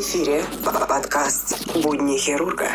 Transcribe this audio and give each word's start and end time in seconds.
Эфире 0.00 0.44
подкаст 0.64 1.74
«Будни 1.82 2.16
хирурга». 2.16 2.68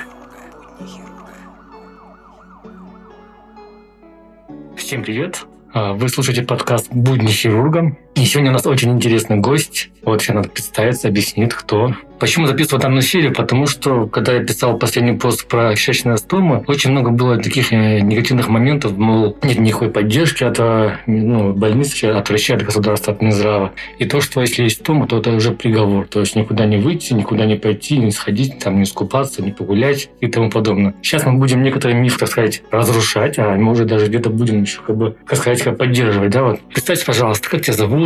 Всем 4.75 5.03
привет! 5.03 5.45
А, 5.73 5.93
Вы 5.93 6.09
слушаете 6.09 6.41
подкаст 6.41 6.91
«Будни 6.91 7.27
хирурга». 7.27 7.95
И 8.15 8.25
сегодня 8.25 8.51
у 8.51 8.53
нас 8.53 8.65
очень 8.65 8.91
интересный 8.91 9.37
гость. 9.37 9.89
Вот 10.03 10.21
сейчас 10.21 10.35
надо 10.35 10.49
представиться, 10.49 11.07
объяснит, 11.07 11.53
кто. 11.53 11.95
Почему 12.19 12.45
записывал 12.45 12.81
данном 12.81 12.99
эфире? 12.99 13.31
Потому 13.31 13.67
что, 13.67 14.07
когда 14.07 14.33
я 14.33 14.43
писал 14.43 14.77
последний 14.77 15.17
пост 15.17 15.47
про 15.47 15.73
кишечные 15.73 16.17
стомы, 16.17 16.63
очень 16.67 16.91
много 16.91 17.09
было 17.11 17.37
таких 17.37 17.73
э, 17.73 17.99
негативных 17.99 18.47
моментов, 18.47 18.97
мол, 18.97 19.37
нет 19.43 19.59
никакой 19.59 19.89
поддержки 19.89 20.43
от 20.43 20.57
э, 20.59 20.97
ну, 21.05 21.53
больницы, 21.53 22.05
от 22.05 22.29
врача, 22.29 22.55
от 22.55 22.63
государства, 22.63 23.13
от 23.13 23.21
Минздрава. 23.21 23.73
И 23.99 24.05
то, 24.05 24.21
что 24.21 24.41
если 24.41 24.63
есть 24.63 24.81
стома, 24.81 25.07
то 25.07 25.17
это 25.17 25.31
уже 25.31 25.51
приговор. 25.51 26.07
То 26.07 26.21
есть 26.21 26.35
никуда 26.35 26.65
не 26.65 26.77
выйти, 26.77 27.13
никуда 27.13 27.45
не 27.45 27.55
пойти, 27.55 27.97
не 27.97 28.11
сходить, 28.11 28.59
там, 28.59 28.77
не 28.77 28.83
искупаться, 28.83 29.41
не 29.41 29.51
погулять 29.51 30.09
и 30.21 30.27
тому 30.27 30.49
подобное. 30.49 30.93
Сейчас 31.01 31.25
мы 31.25 31.33
будем 31.33 31.63
некоторые 31.63 31.99
мифы, 31.99 32.19
так 32.19 32.29
сказать, 32.29 32.63
разрушать, 32.71 33.37
а 33.37 33.55
может 33.55 33.87
даже 33.87 34.07
где-то 34.07 34.29
будем 34.29 34.61
еще, 34.61 34.79
как 34.85 34.95
бы, 34.95 35.15
как 35.25 35.39
сказать, 35.39 35.77
поддерживать. 35.77 36.31
Да? 36.31 36.43
Вот. 36.43 36.59
Представьте, 36.69 37.05
пожалуйста, 37.05 37.49
как 37.49 37.63
тебя 37.63 37.73
зовут, 37.73 38.02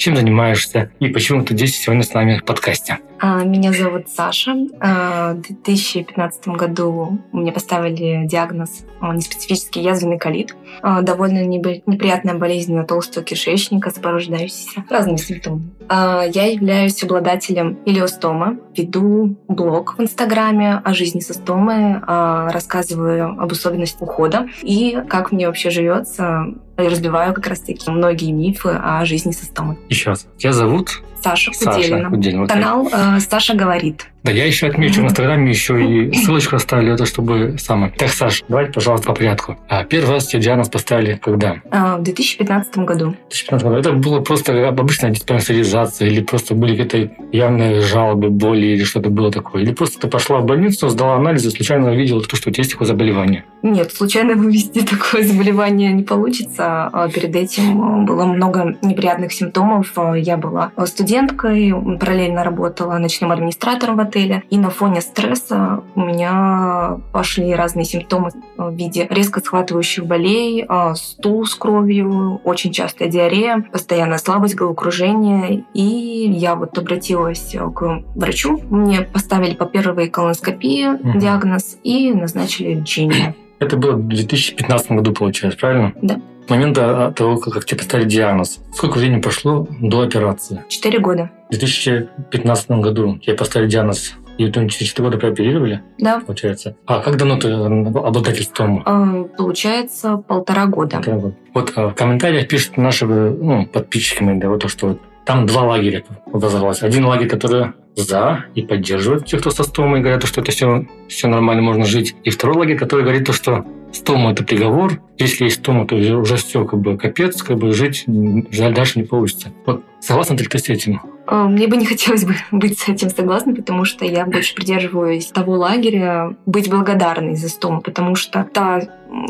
чем 0.00 0.16
занимаешься 0.16 0.90
и 0.98 1.08
почему 1.08 1.44
ты 1.44 1.54
здесь 1.54 1.78
сегодня 1.78 2.02
с 2.02 2.14
нами 2.14 2.38
в 2.38 2.44
подкасте. 2.44 2.98
А, 3.22 3.44
меня 3.44 3.70
зовут 3.70 4.08
Саша. 4.08 4.56
А, 4.80 5.34
в 5.34 5.42
2015 5.42 6.48
году 6.48 7.18
мне 7.32 7.52
поставили 7.52 8.26
диагноз 8.26 8.86
а, 9.00 9.14
неспецифический 9.14 9.82
язвенный 9.82 10.18
колит. 10.18 10.56
Довольно 10.82 11.44
неприятная 11.44 12.34
болезнь 12.34 12.82
толстого 12.86 13.24
кишечника, 13.24 13.90
сопровождающаяся 13.90 14.84
разными 14.88 15.18
симптомами. 15.18 15.70
Я 15.90 16.46
являюсь 16.46 17.02
обладателем 17.02 17.74
илиостома, 17.84 18.56
веду 18.74 19.36
блог 19.48 19.96
в 19.98 20.02
Инстаграме 20.02 20.80
о 20.82 20.94
жизни 20.94 21.20
со 21.20 21.34
стомой, 21.34 22.00
рассказываю 22.06 23.38
об 23.38 23.52
особенностях 23.52 24.02
ухода 24.02 24.48
и 24.62 24.98
как 25.08 25.32
мне 25.32 25.46
вообще 25.46 25.68
живется 25.68 26.54
разбиваю 26.88 27.34
как 27.34 27.46
раз-таки 27.46 27.90
многие 27.90 28.32
мифы 28.32 28.70
о 28.70 29.04
жизни 29.04 29.32
со 29.32 29.44
стомой. 29.44 29.78
Еще 29.88 30.10
раз. 30.10 30.26
Тебя 30.38 30.52
зовут? 30.52 31.02
Саша 31.22 31.50
Куделина. 31.50 31.98
Саша 31.98 32.10
Куделина. 32.10 32.46
Канал 32.46 32.88
э, 32.92 33.20
Саша 33.20 33.54
говорит. 33.54 34.06
Да, 34.22 34.32
я 34.32 34.44
еще 34.44 34.66
отмечу 34.66 35.00
в 35.00 35.04
Инстаграме 35.06 35.50
еще 35.50 35.82
и 35.82 36.12
ссылочку 36.12 36.56
оставлю, 36.56 36.92
это 36.92 37.06
чтобы 37.06 37.56
самое. 37.58 37.90
Так, 37.92 38.10
Саш, 38.10 38.42
давайте, 38.48 38.72
пожалуйста, 38.72 39.08
по 39.08 39.14
порядку. 39.14 39.58
А 39.66 39.84
первый 39.84 40.10
раз 40.10 40.26
тебе 40.26 40.42
диагноз 40.42 40.68
поставили 40.68 41.14
когда? 41.14 41.56
А, 41.70 41.96
в 41.96 42.02
2015 42.02 42.78
году. 42.78 43.10
В 43.28 43.30
2015 43.30 43.66
году. 43.66 43.78
Это 43.78 43.92
было 43.92 44.20
просто 44.20 44.68
обычная 44.68 45.10
диспансеризация 45.10 46.08
или 46.08 46.20
просто 46.20 46.54
были 46.54 46.76
какие-то 46.76 47.14
явные 47.32 47.80
жалобы, 47.80 48.28
боли 48.28 48.66
или 48.66 48.84
что-то 48.84 49.08
было 49.08 49.32
такое? 49.32 49.62
Или 49.62 49.72
просто 49.72 50.00
ты 50.00 50.08
пошла 50.08 50.40
в 50.40 50.44
больницу, 50.44 50.88
сдала 50.90 51.16
анализы, 51.16 51.50
случайно 51.50 51.90
увидела 51.90 52.20
то, 52.22 52.36
что 52.36 52.50
у 52.50 52.52
тебя 52.52 52.60
есть 52.60 52.72
такое 52.72 52.88
заболевание? 52.88 53.44
Нет, 53.62 53.90
случайно 53.90 54.34
вывести 54.36 54.82
такое 54.82 55.22
заболевание 55.22 55.92
не 55.92 56.02
получится. 56.02 56.90
А 56.92 57.08
перед 57.08 57.34
этим 57.34 58.04
было 58.04 58.26
много 58.26 58.76
неприятных 58.82 59.32
симптомов. 59.32 59.94
Я 60.14 60.36
была 60.36 60.72
студенткой, 61.10 61.74
параллельно 61.98 62.44
работала 62.44 62.96
ночным 62.98 63.32
администратором 63.32 63.96
в 63.96 64.00
отеля. 64.00 64.44
И 64.48 64.56
на 64.56 64.70
фоне 64.70 65.00
стресса 65.00 65.82
у 65.96 66.00
меня 66.00 66.98
пошли 67.12 67.52
разные 67.52 67.84
симптомы 67.84 68.30
в 68.56 68.72
виде 68.74 69.08
резко 69.10 69.40
схватывающих 69.40 70.06
болей, 70.06 70.64
а, 70.68 70.94
стул 70.94 71.46
с 71.46 71.54
кровью, 71.56 72.40
очень 72.44 72.70
частая 72.72 73.08
диарея, 73.08 73.64
постоянная 73.72 74.18
слабость, 74.18 74.54
головокружение. 74.54 75.64
И 75.74 75.82
я 75.82 76.54
вот 76.54 76.78
обратилась 76.78 77.56
к 77.74 78.02
врачу. 78.14 78.60
Мне 78.70 79.00
поставили 79.00 79.54
по 79.54 79.66
первой 79.66 80.08
колоноскопии 80.08 80.94
угу. 80.94 81.18
диагноз 81.18 81.76
и 81.82 82.12
назначили 82.12 82.74
лечение. 82.74 83.34
Это 83.58 83.76
было 83.76 83.92
в 83.92 84.06
2015 84.06 84.92
году, 84.92 85.12
получается, 85.12 85.58
правильно? 85.58 85.92
Да. 86.00 86.20
С 86.46 86.50
момента 86.50 87.12
того, 87.16 87.36
как 87.36 87.64
тебе 87.64 87.78
поставили 87.78 88.08
диагноз, 88.08 88.60
сколько 88.72 88.98
времени 88.98 89.20
прошло 89.20 89.68
до 89.80 90.02
операции? 90.02 90.64
Четыре 90.68 90.98
года. 90.98 91.30
В 91.48 91.50
2015 91.50 92.70
году 92.70 93.18
тебе 93.18 93.36
поставили 93.36 93.68
диагноз 93.68 94.14
и 94.40 94.46
вот 94.46 94.54
через 94.54 94.88
4 94.88 95.06
года 95.06 95.18
прооперировали? 95.18 95.82
Да. 95.98 96.20
Получается. 96.20 96.74
А 96.86 97.00
как 97.00 97.18
давно 97.18 97.36
ты 97.36 97.52
обладатель 97.52 98.44
стома? 98.44 99.28
Получается, 99.36 100.16
полтора 100.16 100.64
года. 100.64 100.96
Полтора 100.96 101.16
года. 101.18 101.34
Вот 101.52 101.72
а, 101.76 101.88
в 101.88 101.94
комментариях 101.94 102.48
пишут 102.48 102.78
наши 102.78 103.04
ну, 103.04 103.66
подписчики, 103.66 104.24
да, 104.24 104.48
вот 104.48 104.62
то, 104.62 104.68
что 104.68 104.98
там 105.26 105.44
два 105.44 105.64
лагеря 105.64 106.04
образовалось. 106.32 106.82
Один 106.82 107.04
лагерь, 107.04 107.28
который 107.28 107.72
за 107.96 108.46
и 108.54 108.62
поддерживает 108.62 109.26
тех, 109.26 109.40
кто 109.40 109.50
со 109.50 109.62
стомой, 109.62 110.00
говорят, 110.00 110.24
что 110.24 110.40
это 110.40 110.52
все, 110.52 110.86
все 111.06 111.28
нормально, 111.28 111.62
можно 111.62 111.84
жить. 111.84 112.16
И 112.24 112.30
второй 112.30 112.56
лагерь, 112.56 112.78
который 112.78 113.02
говорит, 113.02 113.26
то, 113.26 113.34
что 113.34 113.66
стома– 113.92 114.30
это 114.32 114.44
приговор. 114.44 115.00
Если 115.18 115.44
есть 115.44 115.60
стома, 115.60 115.86
то 115.86 115.96
уже 115.96 116.36
все, 116.36 116.64
как 116.64 116.80
бы, 116.80 116.96
капец, 116.96 117.42
как 117.42 117.58
бы 117.58 117.72
жить 117.72 118.04
дальше 118.06 118.98
не 119.00 119.06
получится. 119.06 119.52
Вот 119.66 119.84
согласна 120.00 120.34
ли 120.34 120.44
ты 120.46 120.58
с 120.58 120.68
этим? 120.68 121.00
А, 121.30 121.46
мне 121.46 121.68
бы 121.68 121.76
не 121.76 121.86
хотелось 121.86 122.24
бы 122.24 122.34
быть 122.50 122.78
с 122.80 122.88
этим 122.88 123.08
согласна, 123.08 123.54
потому 123.54 123.84
что 123.84 124.04
я 124.04 124.26
больше 124.26 124.54
придерживаюсь 124.54 125.26
того 125.26 125.54
лагеря, 125.54 126.36
быть 126.44 126.68
благодарной 126.68 127.36
за 127.36 127.48
стому, 127.48 127.80
потому 127.80 128.16
что 128.16 128.44
та 128.52 128.80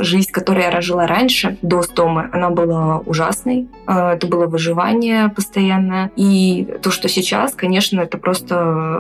жизнь, 0.00 0.30
которую 0.30 0.64
я 0.64 0.80
жила 0.80 1.06
раньше, 1.06 1.56
до 1.62 1.82
стомы, 1.82 2.28
она 2.32 2.50
была 2.50 2.98
ужасной. 2.98 3.68
А, 3.86 4.14
это 4.14 4.26
было 4.26 4.46
выживание 4.46 5.28
постоянное. 5.28 6.10
И 6.16 6.66
то, 6.82 6.90
что 6.90 7.08
сейчас, 7.08 7.54
конечно, 7.54 8.00
это 8.00 8.18
просто 8.18 8.54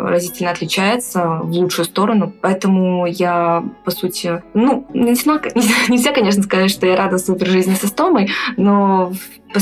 разительно 0.04 0.50
отличается 0.50 1.40
в 1.42 1.50
лучшую 1.50 1.86
сторону. 1.86 2.32
Поэтому 2.40 3.06
я, 3.06 3.64
по 3.84 3.90
сути, 3.90 4.42
ну, 4.54 4.86
нельзя, 4.92 5.40
нельзя 5.88 6.12
конечно, 6.12 6.42
сказать, 6.42 6.70
что 6.70 6.86
я 6.86 6.96
рада 6.96 7.18
супер 7.18 7.46
жизни 7.46 7.74
со 7.74 7.86
стомой, 7.86 8.30
но 8.56 9.12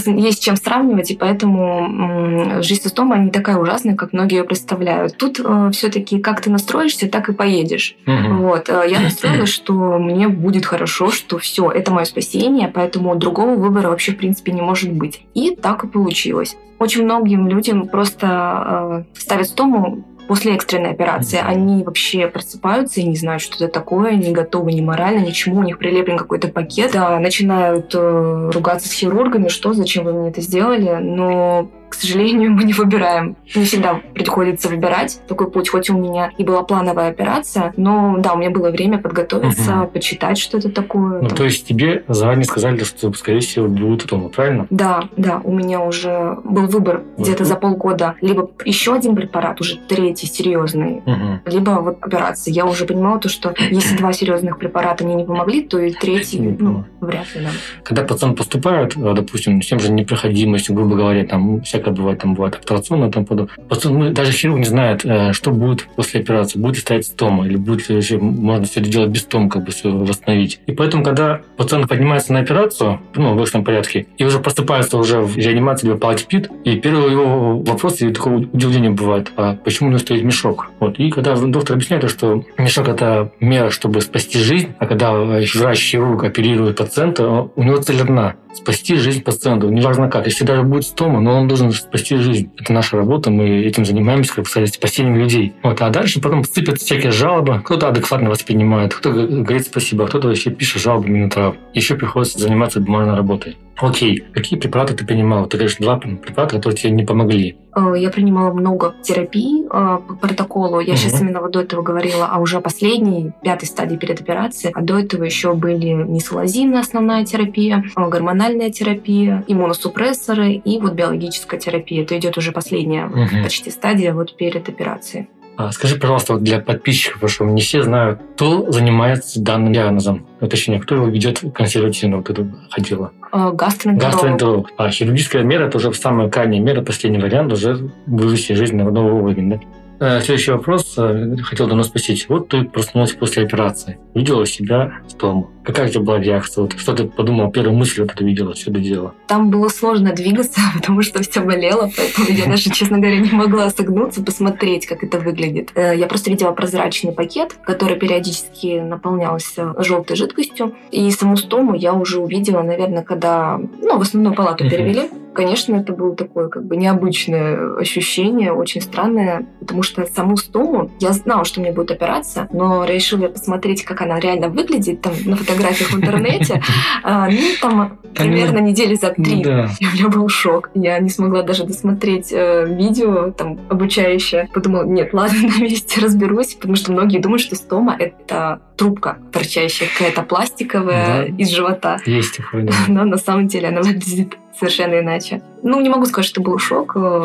есть 0.06 0.42
чем 0.42 0.56
сравнивать, 0.56 1.10
и 1.10 1.16
поэтому 1.16 2.62
жизнь 2.62 2.82
со 2.82 2.88
стомой 2.90 3.27
не 3.28 3.32
такая 3.32 3.58
ужасная, 3.58 3.94
как 3.94 4.12
многие 4.12 4.38
ее 4.38 4.44
представляют. 4.44 5.16
Тут 5.16 5.40
э, 5.44 5.70
все-таки 5.72 6.18
как 6.18 6.40
ты 6.40 6.50
настроишься, 6.50 7.08
так 7.08 7.28
и 7.28 7.32
поедешь. 7.32 7.94
Угу. 8.06 8.34
Вот. 8.42 8.68
Э, 8.68 8.84
я 8.88 9.00
настроилась, 9.00 9.50
что 9.52 9.98
мне 9.98 10.28
будет 10.28 10.64
хорошо, 10.64 11.10
что 11.10 11.38
все, 11.38 11.70
это 11.70 11.92
мое 11.92 12.04
спасение, 12.04 12.68
поэтому 12.68 13.14
другого 13.16 13.54
выбора 13.54 13.88
вообще, 13.88 14.12
в 14.12 14.16
принципе, 14.16 14.52
не 14.52 14.62
может 14.62 14.92
быть. 14.92 15.20
И 15.34 15.54
так 15.54 15.84
и 15.84 15.86
получилось. 15.86 16.56
Очень 16.78 17.04
многим 17.04 17.48
людям 17.48 17.88
просто 17.88 19.04
э, 19.14 19.18
ставят 19.18 19.48
стому 19.48 20.04
после 20.28 20.54
экстренной 20.54 20.90
операции. 20.90 21.40
Они 21.42 21.82
вообще 21.82 22.28
просыпаются 22.28 23.00
и 23.00 23.04
не 23.04 23.16
знают, 23.16 23.42
что 23.42 23.64
это 23.64 23.72
такое, 23.72 24.12
не 24.12 24.30
готовы 24.30 24.72
ни 24.72 24.82
морально, 24.82 25.24
ничему, 25.24 25.60
у 25.60 25.62
них 25.64 25.78
прилеплен 25.78 26.18
какой-то 26.18 26.48
пакет. 26.48 26.92
Да, 26.92 27.18
начинают 27.18 27.92
э, 27.94 28.50
ругаться 28.52 28.88
с 28.88 28.92
хирургами, 28.92 29.48
что, 29.48 29.72
зачем 29.72 30.04
вы 30.04 30.12
мне 30.12 30.28
это 30.28 30.40
сделали. 30.40 30.98
Но 31.00 31.70
к 31.88 31.94
сожалению, 31.94 32.52
мы 32.52 32.64
не 32.64 32.72
выбираем. 32.72 33.36
Не 33.54 33.64
всегда 33.64 34.00
приходится 34.14 34.68
выбирать 34.68 35.20
такой 35.26 35.50
путь, 35.50 35.68
хоть 35.68 35.90
у 35.90 35.96
меня 35.96 36.30
и 36.36 36.44
была 36.44 36.62
плановая 36.62 37.10
операция, 37.10 37.72
но 37.76 38.16
да, 38.18 38.34
у 38.34 38.38
меня 38.38 38.50
было 38.50 38.70
время 38.70 38.98
подготовиться, 38.98 39.82
угу. 39.82 39.88
почитать, 39.92 40.38
что 40.38 40.58
это 40.58 40.70
такое. 40.70 41.22
Ну, 41.22 41.28
там. 41.28 41.36
то 41.36 41.44
есть 41.44 41.66
тебе 41.66 42.04
заранее 42.08 42.44
сказали, 42.44 42.82
что, 42.84 43.12
скорее 43.12 43.40
всего, 43.40 43.68
будет 43.68 44.08
тома, 44.08 44.28
правильно? 44.28 44.66
Да, 44.70 45.08
да, 45.16 45.40
у 45.44 45.52
меня 45.52 45.80
уже 45.80 46.38
был 46.44 46.66
выбор 46.66 47.02
вот. 47.16 47.26
где-то 47.26 47.44
за 47.44 47.56
полгода. 47.56 48.14
Либо 48.20 48.50
еще 48.64 48.94
один 48.94 49.16
препарат, 49.16 49.60
уже 49.60 49.76
третий 49.76 50.26
серьезный, 50.26 51.02
угу. 51.04 51.40
либо 51.46 51.70
вот 51.80 51.98
операция. 52.00 52.52
Я 52.52 52.66
уже 52.66 52.84
понимала 52.84 53.18
то, 53.18 53.28
что 53.28 53.54
если 53.70 53.96
два 53.96 54.12
серьезных 54.12 54.58
препарата 54.58 55.04
мне 55.04 55.14
не 55.14 55.24
помогли, 55.24 55.62
то 55.62 55.78
и 55.78 55.92
третий, 55.92 56.40
ну, 56.58 56.84
вряд 57.00 57.34
ли, 57.34 57.42
да. 57.42 57.50
Когда 57.82 58.02
пацан 58.02 58.34
поступает, 58.34 58.94
допустим, 58.96 59.62
с 59.62 59.66
тем 59.66 59.80
же 59.80 59.90
непроходимостью, 59.90 60.74
грубо 60.74 60.96
говоря, 60.96 61.24
там 61.24 61.62
вся 61.62 61.77
всякое 61.78 61.94
бывает, 61.94 62.18
там 62.18 62.34
бывает 62.34 62.56
операционное, 62.56 63.10
там 63.10 63.24
подобное. 63.24 63.54
Просто 63.68 63.90
ну, 63.90 64.10
даже 64.10 64.32
хирург 64.32 64.58
не 64.58 64.64
знает, 64.64 65.04
э, 65.04 65.32
что 65.32 65.50
будет 65.50 65.86
после 65.96 66.20
операции. 66.20 66.58
Будет 66.58 66.76
ли 66.76 66.80
стоять 66.80 67.06
стома, 67.06 67.46
или 67.46 67.56
будет 67.56 67.88
ли 67.88 67.96
вообще, 67.96 68.18
можно 68.18 68.64
все 68.66 68.80
это 68.80 68.88
делать 68.88 69.10
без 69.10 69.22
стома, 69.22 69.48
как 69.48 69.64
бы 69.64 69.70
все 69.70 69.90
восстановить. 69.90 70.60
И 70.66 70.72
поэтому, 70.72 71.04
когда 71.04 71.40
пациент 71.56 71.88
поднимается 71.88 72.32
на 72.32 72.40
операцию, 72.40 73.00
ну, 73.14 73.34
в 73.34 73.42
экстренном 73.42 73.64
порядке, 73.64 74.06
и 74.16 74.24
уже 74.24 74.40
поступается 74.40 74.98
уже 74.98 75.20
в 75.20 75.36
реанимации, 75.36 75.86
либо 75.86 75.98
палате 75.98 76.26
ПИТ, 76.26 76.50
и 76.64 76.76
первый 76.76 77.12
его 77.12 77.58
вопрос, 77.58 78.00
и 78.00 78.10
такое 78.12 78.48
удивление 78.52 78.90
бывает, 78.90 79.32
а 79.36 79.54
почему 79.54 79.88
у 79.88 79.90
него 79.90 80.00
стоит 80.00 80.24
мешок? 80.24 80.70
Вот. 80.80 80.98
И 80.98 81.10
когда 81.10 81.36
доктор 81.36 81.76
объясняет, 81.76 82.08
что 82.10 82.44
мешок– 82.56 82.88
это 82.88 83.32
мера, 83.40 83.70
чтобы 83.70 84.00
спасти 84.00 84.38
жизнь, 84.38 84.74
а 84.78 84.86
когда 84.86 85.12
врач-хирург 85.12 86.24
оперирует 86.24 86.76
пациента, 86.76 87.48
у 87.54 87.62
него 87.62 87.76
цель 87.78 88.00
одна– 88.00 88.34
спасти 88.58 88.96
жизнь 88.96 89.22
пациенту, 89.22 89.68
неважно 89.70 90.10
как. 90.10 90.26
Если 90.26 90.44
даже 90.44 90.62
будет 90.62 90.84
стома, 90.84 91.20
но 91.20 91.38
он 91.38 91.48
должен 91.48 91.72
спасти 91.72 92.16
жизнь. 92.16 92.50
Это 92.58 92.72
наша 92.72 92.96
работа, 92.96 93.30
мы 93.30 93.62
этим 93.64 93.84
занимаемся, 93.84 94.34
как 94.34 94.48
сказать, 94.48 94.74
спасением 94.74 95.16
людей. 95.16 95.54
Вот, 95.62 95.80
а 95.80 95.90
дальше 95.90 96.20
потом 96.20 96.44
сыпят 96.44 96.78
всякие 96.78 97.12
жалобы. 97.12 97.60
Кто-то 97.64 97.88
адекватно 97.88 98.30
воспринимает, 98.30 98.94
кто 98.94 99.10
говорит 99.12 99.66
спасибо, 99.66 100.04
а 100.04 100.08
кто-то 100.08 100.28
вообще 100.28 100.50
пишет 100.50 100.82
жалобы 100.82 101.08
минут 101.08 101.34
Еще 101.74 101.94
приходится 101.96 102.38
заниматься 102.38 102.80
бумажной 102.80 103.16
работой. 103.16 103.56
Окей, 103.80 104.24
какие 104.34 104.58
препараты 104.58 104.94
ты 104.94 105.06
принимал? 105.06 105.46
Ты 105.46 105.56
говоришь, 105.56 105.76
два 105.76 105.96
препарата, 105.98 106.56
которые 106.56 106.76
тебе 106.76 106.90
не 106.92 107.04
помогли. 107.04 107.56
Э, 107.76 107.94
я 107.96 108.10
принимала 108.10 108.52
много 108.52 108.94
терапий 109.02 109.64
э, 109.64 109.68
по 109.68 110.14
протоколу. 110.14 110.80
Я 110.80 110.94
угу. 110.94 110.98
сейчас 110.98 111.20
именно 111.20 111.40
вот 111.40 111.52
до 111.52 111.60
этого 111.60 111.82
говорила, 111.82 112.28
а 112.30 112.40
уже 112.40 112.60
последней, 112.60 113.32
пятой 113.42 113.66
стадии 113.66 113.96
перед 113.96 114.20
операцией. 114.20 114.72
А 114.74 114.82
до 114.82 114.98
этого 114.98 115.24
еще 115.24 115.54
были 115.54 115.92
нисолазина, 115.92 116.80
основная 116.80 117.24
терапия, 117.24 117.84
э, 117.96 118.08
гормональная 118.08 118.70
терапия, 118.70 119.44
иммуносупрессоры 119.46 120.54
и 120.54 120.80
вот 120.80 120.94
биологическая 120.94 121.60
терапия. 121.60 122.02
Это 122.02 122.18
идет 122.18 122.36
уже 122.36 122.52
последняя 122.52 123.06
угу. 123.06 123.42
почти 123.44 123.70
стадия 123.70 124.12
вот 124.12 124.36
перед 124.36 124.68
операцией. 124.68 125.28
А 125.58 125.72
скажи, 125.72 125.96
пожалуйста, 125.96 126.34
вот 126.34 126.44
для 126.44 126.60
подписчиков, 126.60 127.14
потому 127.14 127.30
что 127.30 127.44
не 127.44 127.62
все 127.62 127.82
знают, 127.82 128.20
кто 128.36 128.70
занимается 128.70 129.42
данным 129.42 129.72
диагнозом, 129.72 130.24
ну, 130.40 130.46
точнее, 130.46 130.78
кто 130.78 130.94
его 130.94 131.08
ведет 131.08 131.42
консервативно, 131.52 132.18
вот 132.18 132.30
это 132.30 132.48
ходила? 132.70 133.10
Гастроэнтеролог. 133.32 134.12
Гастроэнтеролог. 134.12 134.70
А 134.76 134.88
хирургическая 134.88 135.42
мера– 135.42 135.64
это 135.66 135.78
уже 135.78 135.92
самая 135.94 136.30
крайняя 136.30 136.62
мера, 136.62 136.80
последний 136.82 137.18
вариант, 137.18 137.52
уже 137.52 137.90
вывести 138.06 138.52
жизнь 138.52 138.76
на 138.76 138.88
новый 138.88 139.14
уровень, 139.14 139.50
да? 139.50 139.60
Э, 140.00 140.20
следующий 140.20 140.52
вопрос. 140.52 140.94
Э, 140.96 141.36
хотел 141.42 141.66
давно 141.66 141.82
спросить. 141.82 142.28
Вот 142.28 142.48
ты 142.48 142.62
проснулась 142.62 143.12
после 143.12 143.42
операции. 143.42 143.98
Видела 144.14 144.46
себя 144.46 145.00
стому. 145.08 145.50
Какая 145.64 145.88
у 145.88 145.90
тебя 145.90 146.02
была 146.02 146.18
реакция? 146.18 146.62
Вот 146.62 146.78
что 146.78 146.94
ты 146.94 147.04
подумала, 147.04 147.50
первая 147.50 147.74
мысль, 147.74 148.02
вот 148.02 148.12
это 148.12 148.24
видела, 148.24 148.54
что 148.54 148.72
ты 148.72 148.80
делала? 148.80 149.14
Там 149.26 149.50
было 149.50 149.68
сложно 149.68 150.12
двигаться, 150.12 150.60
потому 150.74 151.02
что 151.02 151.22
все 151.22 151.40
болело, 151.40 151.90
поэтому 151.96 152.28
я 152.28 152.46
даже, 152.46 152.70
честно 152.70 152.98
говоря, 152.98 153.18
не 153.18 153.30
могла 153.30 153.70
согнуться, 153.70 154.22
посмотреть, 154.22 154.86
как 154.86 155.02
это 155.02 155.18
выглядит. 155.18 155.72
Э, 155.74 155.94
я 155.96 156.06
просто 156.06 156.30
видела 156.30 156.52
прозрачный 156.52 157.12
пакет, 157.12 157.56
который 157.64 157.96
периодически 157.96 158.80
наполнялся 158.80 159.74
желтой 159.82 160.16
жидкостью. 160.16 160.74
И 160.92 161.10
саму 161.10 161.36
стому 161.36 161.74
я 161.74 161.92
уже 161.92 162.20
увидела, 162.20 162.62
наверное, 162.62 163.02
когда 163.02 163.58
ну, 163.58 163.98
в 163.98 164.02
основную 164.02 164.34
палату 164.34 164.68
перевели. 164.68 165.10
Конечно, 165.38 165.76
это 165.76 165.92
было 165.92 166.16
такое 166.16 166.48
как 166.48 166.64
бы 166.64 166.76
необычное 166.76 167.76
ощущение, 167.76 168.52
очень 168.52 168.80
странное, 168.80 169.46
потому 169.60 169.84
что 169.84 170.04
саму 170.04 170.36
стому 170.36 170.90
я 170.98 171.12
знала, 171.12 171.44
что 171.44 171.60
меня 171.60 171.72
будет 171.72 171.92
операция, 171.92 172.48
но 172.52 172.84
решила 172.84 173.22
я 173.22 173.28
посмотреть, 173.28 173.84
как 173.84 174.02
она 174.02 174.18
реально 174.18 174.48
выглядит 174.48 175.00
там 175.00 175.12
на 175.26 175.36
фотографиях 175.36 175.92
в 175.92 175.96
интернете. 175.96 176.60
А, 177.04 177.28
ну, 177.30 177.40
там 177.60 177.98
примерно 178.14 178.58
недели 178.58 178.94
за 178.94 179.10
три. 179.10 179.36
У 179.46 179.46
меня 179.46 180.08
был 180.08 180.28
шок. 180.28 180.70
Я 180.74 180.98
не 180.98 181.08
смогла 181.08 181.42
даже 181.42 181.64
досмотреть 181.64 182.32
э, 182.32 182.66
видео 182.66 183.30
там 183.30 183.60
обучающее. 183.68 184.48
Подумала, 184.52 184.84
нет, 184.84 185.14
ладно, 185.14 185.38
на 185.58 185.62
месте 185.62 186.00
разберусь, 186.00 186.54
потому 186.54 186.74
что 186.74 186.92
многие 186.92 187.18
думают, 187.18 187.42
что 187.42 187.54
стома— 187.54 187.94
это 187.98 188.60
трубка 188.76 189.18
торчащая, 189.32 189.88
какая-то 189.88 190.22
пластиковая 190.22 191.26
из 191.26 191.50
живота. 191.50 191.98
Есть 192.06 192.36
такое, 192.36 192.68
Но 192.88 193.04
на 193.04 193.16
самом 193.16 193.46
деле 193.46 193.68
она 193.68 193.82
выглядит 193.82 194.36
совершенно 194.58 194.98
иначе. 195.00 195.42
Ну, 195.62 195.80
не 195.80 195.88
могу 195.88 196.06
сказать, 196.06 196.26
что 196.28 196.40
был 196.40 196.58
шок. 196.58 196.92
Э, 196.96 197.24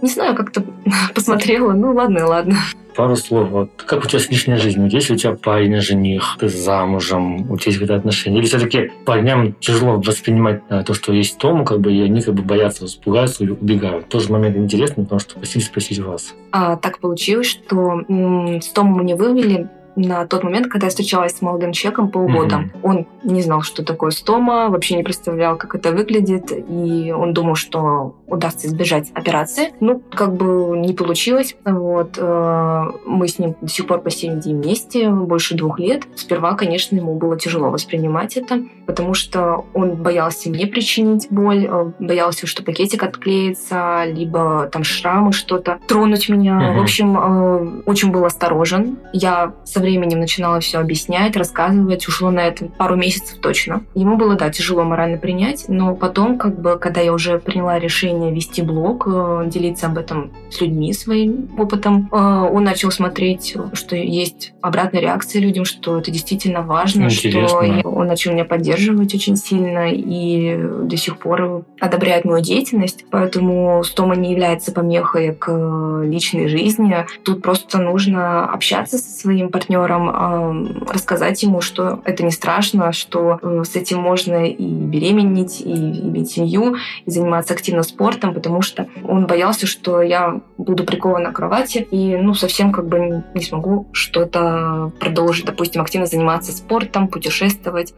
не 0.00 0.08
знаю, 0.08 0.34
как-то 0.34 0.64
посмотрела. 1.14 1.72
Ну, 1.72 1.92
ладно, 1.94 2.26
ладно. 2.26 2.56
Пару 2.94 3.16
слов. 3.16 3.48
Вот. 3.48 3.70
Как 3.86 4.04
у 4.04 4.06
тебя 4.08 4.18
с 4.18 4.28
личной 4.28 4.58
жизнью? 4.58 4.90
Есть 4.90 5.08
ли 5.08 5.14
у 5.14 5.18
тебя 5.18 5.32
парень, 5.32 5.80
жених, 5.80 6.36
ты 6.38 6.48
замужем, 6.48 7.50
у 7.50 7.56
тебя 7.56 7.70
есть 7.70 7.78
какие-то 7.78 7.96
отношения? 7.96 8.38
Или 8.38 8.44
все-таки 8.46 8.90
парням 9.06 9.54
тяжело 9.54 9.96
воспринимать 9.98 10.60
э, 10.68 10.82
то, 10.84 10.92
что 10.92 11.12
есть 11.12 11.38
Тому, 11.38 11.64
как 11.64 11.80
бы, 11.80 11.90
и 11.92 12.02
они 12.02 12.20
как 12.20 12.34
бы 12.34 12.42
боятся, 12.42 12.84
испугаются 12.84 13.44
или 13.44 13.52
убегают? 13.52 14.08
Тоже 14.08 14.30
момент 14.30 14.56
интересный, 14.58 15.04
потому 15.04 15.20
что 15.20 15.36
просили 15.36 15.62
спросить 15.62 16.00
вас. 16.00 16.34
А, 16.50 16.76
так 16.76 16.98
получилось, 16.98 17.46
что 17.46 18.02
м- 18.08 18.60
с 18.60 18.68
Томом 18.68 18.98
мы 18.98 19.04
не 19.04 19.14
вывели 19.14 19.68
на 19.96 20.26
тот 20.26 20.42
момент, 20.42 20.68
когда 20.68 20.86
я 20.86 20.90
встречалась 20.90 21.36
с 21.36 21.42
молодым 21.42 21.72
человеком 21.72 22.10
полгода. 22.10 22.56
Mm-hmm. 22.56 22.80
Он 22.82 23.06
не 23.24 23.42
знал, 23.42 23.62
что 23.62 23.84
такое 23.84 24.10
стома, 24.10 24.68
вообще 24.68 24.96
не 24.96 25.02
представлял, 25.02 25.56
как 25.56 25.74
это 25.74 25.92
выглядит, 25.92 26.52
и 26.52 27.12
он 27.12 27.34
думал, 27.34 27.54
что 27.54 28.16
удастся 28.26 28.66
избежать 28.66 29.10
операции. 29.14 29.72
Ну, 29.80 30.00
как 30.10 30.34
бы 30.34 30.76
не 30.78 30.92
получилось. 30.92 31.56
Вот. 31.64 32.16
Э, 32.18 32.84
мы 33.04 33.28
с 33.28 33.38
ним 33.38 33.54
до 33.60 33.68
сих 33.68 33.86
пор 33.86 34.00
по 34.00 34.10
сей 34.10 34.30
день 34.30 34.60
вместе, 34.60 35.10
больше 35.10 35.54
двух 35.54 35.78
лет. 35.78 36.04
Сперва, 36.14 36.54
конечно, 36.54 36.96
ему 36.96 37.14
было 37.14 37.38
тяжело 37.38 37.70
воспринимать 37.70 38.36
это, 38.36 38.62
потому 38.86 39.14
что 39.14 39.66
он 39.74 39.96
боялся 39.96 40.48
мне 40.48 40.66
причинить 40.66 41.28
боль, 41.30 41.66
э, 41.66 41.92
боялся, 41.98 42.46
что 42.46 42.62
пакетик 42.64 43.02
отклеится, 43.02 44.04
либо 44.06 44.68
там 44.72 44.84
шрамы 44.84 45.32
что-то, 45.32 45.78
тронуть 45.86 46.28
меня. 46.28 46.52
Mm-hmm. 46.52 46.78
В 46.78 46.82
общем, 46.82 47.18
э, 47.18 47.82
очень 47.86 48.10
был 48.10 48.24
осторожен. 48.24 48.98
Я 49.12 49.54
со 49.64 49.81
временем 49.82 50.20
начинала 50.20 50.60
все 50.60 50.78
объяснять, 50.78 51.36
рассказывать. 51.36 52.08
Ушло 52.08 52.30
на 52.30 52.40
это 52.40 52.66
пару 52.66 52.96
месяцев 52.96 53.38
точно. 53.38 53.84
Ему 53.94 54.16
было, 54.16 54.36
да, 54.36 54.50
тяжело 54.50 54.84
морально 54.84 55.18
принять, 55.18 55.66
но 55.68 55.94
потом, 55.94 56.38
как 56.38 56.60
бы, 56.60 56.78
когда 56.78 57.00
я 57.00 57.12
уже 57.12 57.38
приняла 57.38 57.78
решение 57.78 58.32
вести 58.32 58.62
блог, 58.62 59.06
э, 59.06 59.44
делиться 59.46 59.86
об 59.86 59.98
этом 59.98 60.32
с 60.50 60.60
людьми 60.60 60.92
своим 60.92 61.50
опытом, 61.58 62.08
э, 62.10 62.16
он 62.16 62.64
начал 62.64 62.90
смотреть, 62.90 63.56
что 63.74 63.96
есть 63.96 64.52
обратная 64.60 65.00
реакция 65.00 65.42
людям, 65.42 65.64
что 65.64 65.98
это 65.98 66.10
действительно 66.10 66.62
важно, 66.62 67.04
Интересно. 67.04 67.48
что 67.80 67.88
он 67.88 68.06
начал 68.06 68.32
меня 68.32 68.44
поддерживать 68.44 69.14
очень 69.14 69.36
сильно 69.36 69.92
и 69.92 70.56
до 70.84 70.96
сих 70.96 71.18
пор 71.18 71.64
одобряет 71.80 72.24
мою 72.24 72.42
деятельность. 72.42 73.04
Поэтому 73.10 73.82
стома 73.84 74.16
не 74.16 74.30
является 74.30 74.72
помехой 74.72 75.34
к 75.34 76.02
личной 76.04 76.48
жизни. 76.48 77.06
Тут 77.24 77.42
просто 77.42 77.78
нужно 77.78 78.46
общаться 78.46 78.98
со 78.98 79.10
своим 79.10 79.50
партнером, 79.50 79.71
партнером, 79.72 80.84
рассказать 80.88 81.42
ему, 81.42 81.60
что 81.60 82.00
это 82.04 82.24
не 82.24 82.30
страшно, 82.30 82.92
что 82.92 83.38
э, 83.42 83.62
с 83.64 83.76
этим 83.76 83.98
можно 83.98 84.46
и 84.46 84.64
беременеть, 84.64 85.60
и 85.60 85.72
иметь 85.72 86.32
семью, 86.32 86.76
и 87.06 87.10
заниматься 87.10 87.54
активно 87.54 87.82
спортом, 87.82 88.34
потому 88.34 88.62
что 88.62 88.86
он 89.04 89.26
боялся, 89.26 89.66
что 89.66 90.02
я 90.02 90.40
буду 90.58 90.84
прикована 90.84 91.32
к 91.32 91.36
кровати 91.36 91.86
и 91.90 92.16
ну 92.16 92.34
совсем 92.34 92.72
как 92.72 92.86
бы 92.86 93.24
не 93.34 93.42
смогу 93.42 93.88
что-то 93.92 94.92
продолжить, 95.00 95.46
допустим, 95.46 95.82
активно 95.82 96.06
заниматься 96.06 96.52
спортом, 96.52 97.08
путешествовать. 97.08 97.94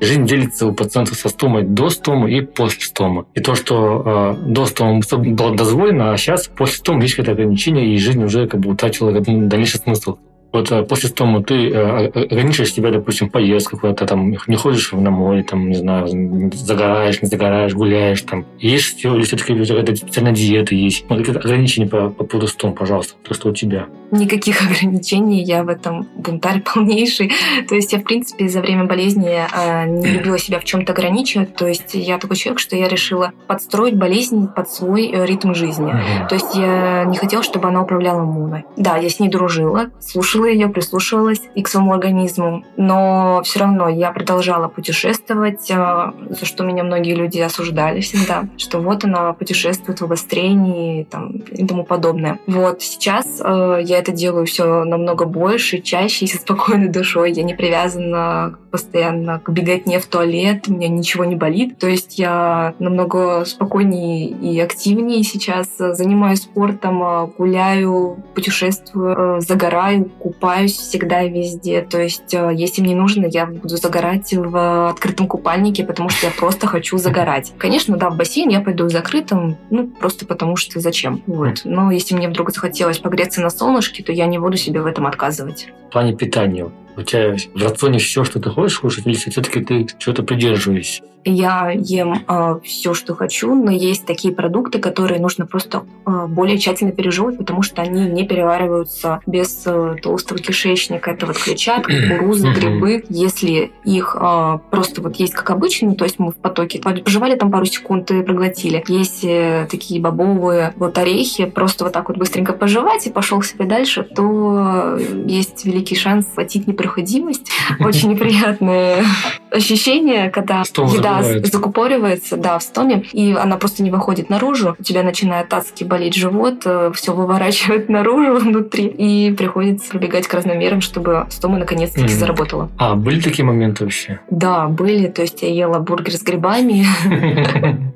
Жизнь 0.00 0.26
делится 0.26 0.66
у 0.66 0.74
пациентов 0.74 1.16
со 1.16 1.28
стомой 1.28 1.62
до 1.62 1.88
стомы 1.88 2.32
и 2.32 2.40
после 2.40 2.82
стомы. 2.82 3.24
И 3.34 3.40
то, 3.40 3.54
что 3.54 4.36
э, 4.44 4.50
до 4.50 4.66
стомы 4.66 5.00
было 5.10 5.54
дозволено, 5.54 6.12
а 6.12 6.16
сейчас 6.16 6.48
после 6.48 6.76
стомы 6.76 7.02
есть 7.02 7.14
какие-то 7.14 7.32
ограничения, 7.32 7.94
и 7.94 7.98
жизнь 7.98 8.22
уже 8.22 8.46
как 8.48 8.60
бы 8.60 8.70
утратила 8.70 9.12
дальнейший 9.12 9.80
смысл. 9.80 10.18
Вот 10.54 10.70
э, 10.70 10.84
после 10.84 11.08
стома 11.08 11.42
ты 11.42 11.68
э, 11.68 12.06
ограничиваешь 12.06 12.72
себя, 12.72 12.92
допустим, 12.92 13.28
поездку 13.28 13.76
куда-то, 13.76 14.06
там, 14.06 14.36
не 14.46 14.54
ходишь 14.54 14.92
на 14.92 15.10
море, 15.10 15.42
там, 15.42 15.68
не 15.68 15.74
знаю, 15.74 16.06
загораешь, 16.54 17.20
не 17.20 17.26
загораешь, 17.26 17.74
гуляешь, 17.74 18.22
там, 18.22 18.46
или 18.60 18.78
все-таки 18.78 19.52
какая-то 19.52 19.96
специальная 19.96 20.32
диета 20.32 20.76
есть. 20.76 21.06
Вот 21.08 21.18
какие 21.18 21.36
ограничения 21.36 21.88
по, 21.88 22.08
по 22.08 22.22
поводу 22.22 22.46
стома, 22.46 22.72
пожалуйста, 22.72 23.14
то, 23.24 23.34
что 23.34 23.48
у 23.48 23.52
тебя. 23.52 23.86
Никаких 24.12 24.62
ограничений, 24.70 25.42
я 25.42 25.64
в 25.64 25.68
этом 25.68 26.06
бунтарь 26.14 26.62
полнейший. 26.74 27.32
То 27.68 27.74
есть 27.74 27.92
я, 27.92 27.98
в 27.98 28.04
принципе, 28.04 28.48
за 28.48 28.60
время 28.60 28.84
болезни 28.84 29.36
э, 29.52 29.88
не 29.88 30.06
любила 30.18 30.38
себя 30.38 30.60
в 30.60 30.64
чем-то 30.64 30.92
ограничивать. 30.92 31.56
То 31.56 31.66
есть 31.66 31.94
я 31.94 32.16
такой 32.18 32.36
человек, 32.36 32.60
что 32.60 32.76
я 32.76 32.86
решила 32.86 33.32
подстроить 33.48 33.96
болезнь 33.96 34.46
под 34.46 34.70
свой 34.70 35.10
ритм 35.26 35.52
жизни. 35.52 35.92
То 36.28 36.36
есть 36.36 36.54
я 36.54 37.02
не 37.06 37.16
хотела, 37.16 37.42
чтобы 37.42 37.66
она 37.66 37.82
управляла 37.82 38.22
мной. 38.22 38.62
Да, 38.76 38.98
я 38.98 39.10
с 39.10 39.18
ней 39.18 39.28
дружила, 39.28 39.90
слушала 39.98 40.43
слушала 40.44 40.46
ее, 40.46 40.68
прислушивалась 40.68 41.40
и 41.54 41.62
к 41.62 41.68
своему 41.68 41.92
организму. 41.92 42.64
Но 42.76 43.40
все 43.44 43.60
равно 43.60 43.88
я 43.88 44.10
продолжала 44.12 44.68
путешествовать, 44.68 45.70
э, 45.70 46.12
за 46.30 46.44
что 46.44 46.64
меня 46.64 46.84
многие 46.84 47.14
люди 47.14 47.40
осуждали 47.40 48.00
всегда, 48.00 48.44
что 48.56 48.80
вот 48.80 49.04
она 49.04 49.32
путешествует 49.32 50.00
в 50.00 50.04
обострении 50.04 51.04
там, 51.04 51.30
и 51.30 51.66
тому 51.66 51.84
подобное. 51.84 52.38
Вот 52.46 52.82
сейчас 52.82 53.40
э, 53.40 53.80
я 53.82 53.98
это 53.98 54.12
делаю 54.12 54.46
все 54.46 54.84
намного 54.84 55.24
больше, 55.24 55.80
чаще 55.80 56.24
и 56.26 56.28
со 56.28 56.36
спокойной 56.36 56.88
душой. 56.88 57.32
Я 57.32 57.42
не 57.42 57.54
привязана 57.54 58.58
постоянно 58.70 59.38
к 59.38 59.50
беготне 59.50 59.98
в 59.98 60.06
туалет, 60.06 60.68
у 60.68 60.72
меня 60.72 60.88
ничего 60.88 61.24
не 61.24 61.36
болит. 61.36 61.78
То 61.78 61.86
есть 61.86 62.18
я 62.18 62.74
намного 62.78 63.44
спокойнее 63.44 64.28
и 64.28 64.60
активнее 64.60 65.22
сейчас 65.22 65.68
занимаюсь 65.78 66.42
спортом, 66.42 67.32
гуляю, 67.38 68.22
путешествую, 68.34 69.40
загораю, 69.40 70.10
купаюсь 70.34 70.76
всегда 70.76 71.22
везде. 71.24 71.82
То 71.82 72.00
есть, 72.00 72.34
э, 72.34 72.50
если 72.54 72.82
мне 72.82 72.94
нужно, 72.94 73.26
я 73.26 73.46
буду 73.46 73.76
загорать 73.76 74.32
в 74.32 74.88
открытом 74.90 75.26
купальнике, 75.26 75.84
потому 75.84 76.08
что 76.10 76.26
я 76.26 76.32
просто 76.32 76.66
хочу 76.66 76.98
загорать. 76.98 77.52
Конечно, 77.58 77.96
да, 77.96 78.10
в 78.10 78.16
бассейн 78.16 78.48
я 78.50 78.60
пойду 78.60 78.84
в 78.84 78.90
закрытом, 78.90 79.56
ну, 79.70 79.86
просто 79.86 80.26
потому 80.26 80.56
что 80.56 80.80
зачем. 80.80 81.22
Вот. 81.26 81.62
Но 81.64 81.90
если 81.90 82.14
мне 82.14 82.28
вдруг 82.28 82.50
захотелось 82.50 82.98
погреться 82.98 83.40
на 83.40 83.50
солнышке, 83.50 84.02
то 84.02 84.12
я 84.12 84.26
не 84.26 84.38
буду 84.38 84.56
себе 84.56 84.80
в 84.80 84.86
этом 84.86 85.06
отказывать. 85.06 85.68
В 85.88 85.92
плане 85.92 86.14
питания. 86.16 86.70
У 86.96 87.02
тебя 87.02 87.36
в 87.54 87.62
рационе 87.62 87.98
все, 87.98 88.24
что 88.24 88.40
ты 88.40 88.50
хочешь 88.50 88.78
кушать, 88.78 89.06
или 89.06 89.14
все-таки 89.14 89.60
ты 89.64 89.86
что-то 89.98 90.22
придерживаешься? 90.22 91.02
Я 91.24 91.70
ем 91.74 92.12
э, 92.12 92.18
а, 92.26 92.60
все, 92.62 92.92
что 92.92 93.14
хочу, 93.14 93.54
но 93.54 93.70
есть 93.70 94.04
такие 94.04 94.34
продукты, 94.34 94.78
которые 94.78 95.20
нужно 95.20 95.46
просто 95.46 95.84
э, 96.06 96.26
более 96.28 96.58
тщательно 96.58 96.92
пережевывать, 96.92 97.38
потому 97.38 97.62
что 97.62 97.80
они 97.80 98.04
не 98.10 98.26
перевариваются 98.26 99.20
без 99.26 99.62
э, 99.64 99.96
толстого 100.02 100.38
кишечника. 100.38 101.10
Это 101.10 101.26
вот 101.26 101.38
клетчатка, 101.38 101.92
кукуруза, 102.10 102.50
грибы. 102.50 103.04
Если 103.08 103.72
их 103.84 104.16
э, 104.20 104.58
просто 104.70 105.00
вот 105.00 105.16
есть 105.16 105.32
как 105.32 105.50
обычно, 105.50 105.94
то 105.94 106.04
есть 106.04 106.18
мы 106.18 106.30
в 106.30 106.36
потоке 106.36 106.78
пожевали 106.78 107.36
там 107.36 107.50
пару 107.50 107.64
секунд 107.64 108.10
и 108.10 108.22
проглотили. 108.22 108.84
Есть 108.88 109.24
э, 109.24 109.66
такие 109.70 110.00
бобовые 110.02 110.74
вот 110.76 110.98
орехи, 110.98 111.46
просто 111.46 111.84
вот 111.84 111.94
так 111.94 112.08
вот 112.08 112.18
быстренько 112.18 112.52
пожевать 112.52 113.06
и 113.06 113.10
пошел 113.10 113.40
себе 113.40 113.64
дальше, 113.64 114.02
то 114.02 114.98
есть 115.26 115.64
великий 115.64 115.96
шанс 115.96 116.26
хватить 116.34 116.66
непроходимость. 116.84 117.50
Очень 117.80 118.10
неприятное 118.10 119.04
ощущение, 119.50 120.30
когда 120.30 120.60
еда 120.60 121.22
закупоривается, 121.44 122.36
да, 122.36 122.58
в 122.58 122.62
стоме, 122.62 123.04
и 123.12 123.32
она 123.32 123.56
просто 123.56 123.82
не 123.82 123.90
выходит 123.90 124.30
наружу. 124.30 124.76
У 124.78 124.82
тебя 124.82 125.02
начинает 125.02 125.52
адски 125.52 125.84
болеть 125.84 126.14
живот, 126.14 126.62
э, 126.64 126.92
все 126.94 127.14
выворачивает 127.14 127.88
наружу 127.88 128.36
внутри, 128.36 128.86
и 128.86 129.32
приходится 129.32 129.90
прибегать 129.90 130.26
к 130.26 130.34
разномерам, 130.34 130.80
чтобы 130.80 131.26
стома 131.30 131.58
наконец-таки 131.58 132.06
mm. 132.06 132.18
заработала. 132.18 132.70
А, 132.78 132.94
были 132.94 133.20
такие 133.20 133.44
моменты 133.44 133.84
вообще? 133.84 134.20
Да, 134.30 134.66
были. 134.66 135.06
То 135.08 135.22
есть 135.22 135.42
я 135.42 135.48
ела 135.48 135.78
бургер 135.78 136.14
с 136.14 136.22
грибами. 136.22 136.84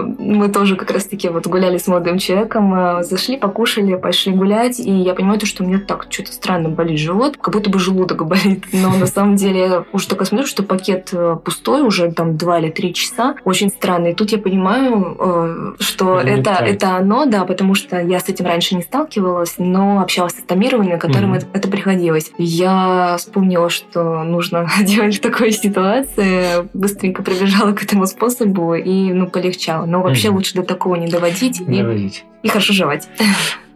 Э, 0.00 0.14
мы 0.18 0.48
тоже 0.48 0.76
как 0.76 0.90
раз-таки 0.90 1.28
вот 1.28 1.46
гуляли 1.46 1.78
с 1.78 1.86
молодым 1.86 2.18
человеком, 2.18 2.74
э, 2.74 3.02
зашли, 3.02 3.36
покушали, 3.36 3.96
пошли 3.96 4.32
гулять, 4.32 4.80
и 4.80 4.90
я 4.90 5.14
понимаю, 5.14 5.40
что 5.44 5.64
у 5.64 5.66
меня 5.66 5.80
так 5.80 6.06
что-то 6.10 6.32
странно 6.32 6.68
болит 6.68 6.98
живот, 6.98 7.36
как 7.36 7.54
будто 7.54 7.70
бы 7.70 7.78
желудок 7.78 8.26
болит. 8.26 8.64
Но 8.72 8.90
на 8.96 9.06
самом 9.06 9.36
деле 9.36 9.60
я 9.60 9.84
уже 9.92 10.08
только 10.08 10.24
смотрю, 10.24 10.46
что 10.46 10.62
пакет 10.62 11.12
пустой 11.44 11.82
уже 11.82 12.10
там 12.12 12.36
два 12.36 12.58
или 12.58 12.70
три 12.70 12.92
часа. 12.94 13.34
Очень 13.44 13.70
странно. 13.70 14.08
И 14.08 14.14
тут 14.14 14.30
я 14.30 14.38
понимаю, 14.38 15.16
э, 15.18 15.72
что 15.80 16.22
не 16.22 16.30
это, 16.30 16.50
это 16.50 16.96
оно, 16.96 17.26
да, 17.26 17.44
потому 17.44 17.74
что 17.74 18.00
я 18.00 18.20
с 18.20 18.28
этим 18.28 18.46
раньше 18.46 18.74
не 18.74 18.82
сталкивалась, 18.82 19.54
но 19.58 20.00
общалась 20.00 20.32
с 20.32 20.42
томированием, 20.42 20.98
которым 20.98 21.34
mm-hmm. 21.34 21.38
это, 21.38 21.46
это 21.54 21.68
приходилось. 21.68 22.32
Я 22.38 23.16
вспомнила, 23.18 23.70
что 23.70 24.22
нужно 24.22 24.68
делать 24.80 25.16
в 25.16 25.20
такой 25.20 25.52
ситуации, 25.52 26.68
быстренько 26.74 27.22
прибежала 27.22 27.72
к 27.72 27.82
этому 27.82 28.06
способу 28.06 28.74
и, 28.74 29.12
ну, 29.12 29.28
полегчало. 29.28 29.86
Но 29.90 30.02
вообще 30.02 30.28
mm-hmm. 30.28 30.32
лучше 30.32 30.54
до 30.54 30.62
такого 30.62 30.94
не 30.94 31.08
доводить. 31.08 31.58
Не 31.60 31.80
и, 31.80 31.82
доводить. 31.82 32.24
И 32.44 32.48
хорошо 32.48 32.72
жевать. 32.72 33.08